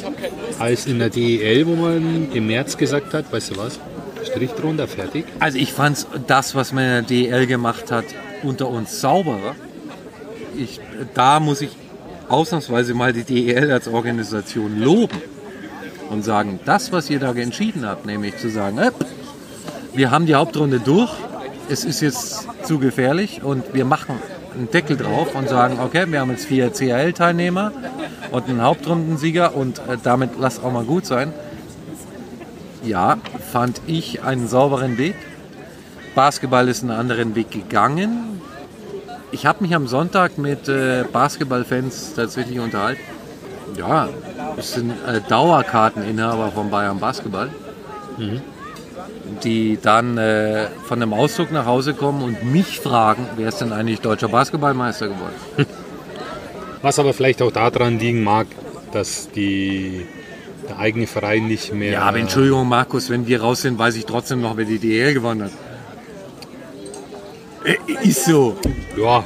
[0.58, 3.78] als in der DEL, wo man im März gesagt hat, weißt du was,
[4.24, 5.24] Strich drunter, fertig?
[5.40, 8.04] Also ich fand das, was man in der DL gemacht hat,
[8.42, 9.54] unter uns sauberer.
[10.56, 10.80] Ich,
[11.14, 11.70] da muss ich
[12.28, 15.20] ausnahmsweise mal die DEL als Organisation loben
[16.10, 18.90] und sagen, das, was ihr da entschieden habt, nämlich zu sagen, äh,
[19.94, 21.10] wir haben die Hauptrunde durch,
[21.68, 24.16] es ist jetzt zu gefährlich und wir machen
[24.54, 27.72] einen Deckel drauf und sagen, okay, wir haben jetzt vier CHL-Teilnehmer
[28.30, 31.32] und einen Hauptrundensieger und äh, damit lass auch mal gut sein.
[32.84, 33.18] Ja,
[33.52, 35.14] fand ich einen sauberen Weg.
[36.14, 38.37] Basketball ist einen anderen Weg gegangen.
[39.30, 43.00] Ich habe mich am Sonntag mit äh, Basketballfans tatsächlich unterhalten.
[43.76, 44.08] Ja,
[44.56, 47.50] es sind äh, Dauerkarteninhaber von Bayern Basketball,
[49.44, 53.72] die dann äh, von einem Ausdruck nach Hause kommen und mich fragen, wer ist denn
[53.72, 55.34] eigentlich deutscher Basketballmeister geworden?
[56.82, 58.46] Was aber vielleicht auch daran liegen mag,
[58.92, 60.06] dass die,
[60.68, 61.92] der eigene Verein nicht mehr...
[61.92, 65.12] Ja, aber Entschuldigung, Markus, wenn wir raus sind, weiß ich trotzdem noch, wer die DL
[65.12, 65.50] gewonnen hat.
[67.64, 67.76] Äh,
[68.08, 68.56] Ist so.
[68.96, 69.24] Ja.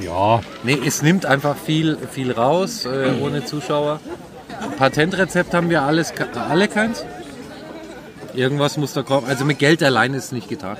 [0.00, 4.00] Ja, Nee, es nimmt einfach viel, viel raus, äh, ohne Zuschauer.
[4.76, 7.04] Patentrezept haben wir alles, alle keins.
[8.34, 9.26] Irgendwas muss da kommen.
[9.26, 10.76] Also mit Geld allein ist es nicht getan.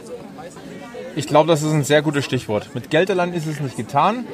[1.14, 2.74] Ich glaube, das ist ein sehr gutes Stichwort.
[2.74, 4.26] Mit Geld allein ist es nicht getan.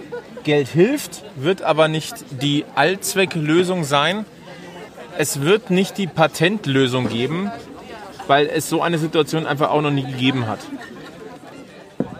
[0.42, 4.24] Geld hilft, wird aber nicht die Allzwecklösung sein.
[5.16, 7.52] Es wird nicht die Patentlösung geben,
[8.26, 10.58] weil es so eine Situation einfach auch noch nie gegeben hat.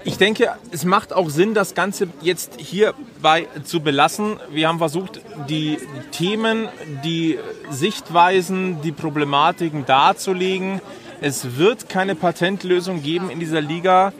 [0.05, 4.41] Ich denke, es macht auch Sinn, das Ganze jetzt hierbei zu belassen.
[4.51, 5.79] Wir haben versucht, die
[6.11, 6.69] Themen,
[7.05, 7.39] die
[7.71, 10.81] Sichtweisen, die Problematiken darzulegen.
[11.21, 14.13] Es wird keine Patentlösung geben in dieser Liga,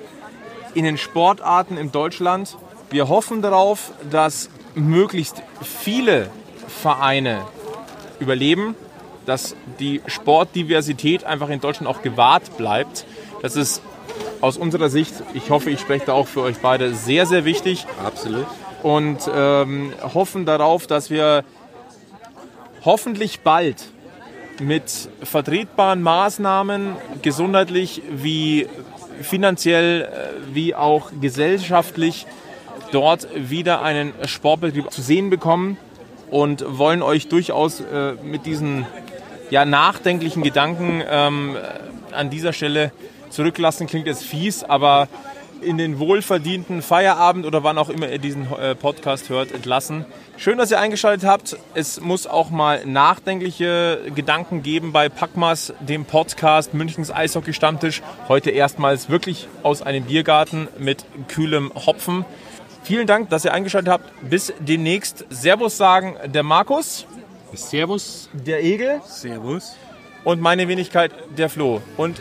[0.75, 2.57] in den Sportarten in Deutschland.
[2.91, 6.31] Wir hoffen darauf, dass möglichst viele
[6.69, 7.43] Vereine
[8.21, 8.77] überleben,
[9.27, 13.05] dass die Sportdiversität einfach in Deutschland auch gewahrt bleibt.
[13.43, 13.83] Das ist
[14.43, 17.87] aus unserer Sicht, ich hoffe, ich spreche da auch für euch beide, sehr, sehr wichtig
[18.05, 18.47] Absolut.
[18.83, 21.45] und ähm, hoffen darauf, dass wir
[22.85, 23.89] hoffentlich bald
[24.61, 28.67] mit vertretbaren Maßnahmen, gesundheitlich wie
[29.21, 32.27] finanziell, äh, wie auch gesellschaftlich,
[32.91, 35.79] dort wieder einen Sportbetrieb zu sehen bekommen
[36.31, 38.87] und wollen euch durchaus äh, mit diesen
[39.51, 41.57] ja, nachdenklichen Gedanken ähm,
[42.11, 42.91] an dieser Stelle
[43.33, 43.87] zurücklassen.
[43.87, 45.09] Klingt jetzt fies, aber
[45.63, 50.05] in den wohlverdienten Feierabend oder wann auch immer ihr diesen äh, Podcast hört, entlassen.
[50.37, 51.57] Schön, dass ihr eingeschaltet habt.
[51.75, 58.03] Es muss auch mal nachdenkliche Gedanken geben bei Packmas, dem Podcast Münchens Eishockey-Stammtisch.
[58.29, 62.25] Heute erstmals wirklich aus einem Biergarten mit kühlem Hopfen.
[62.83, 64.29] Vielen Dank, dass ihr eingeschaltet habt.
[64.29, 65.25] Bis demnächst.
[65.31, 67.07] Servus sagen der Markus,
[67.55, 68.29] Servus.
[68.33, 69.77] der Egel Servus.
[70.25, 71.81] und meine Wenigkeit der Flo.
[71.97, 72.21] Und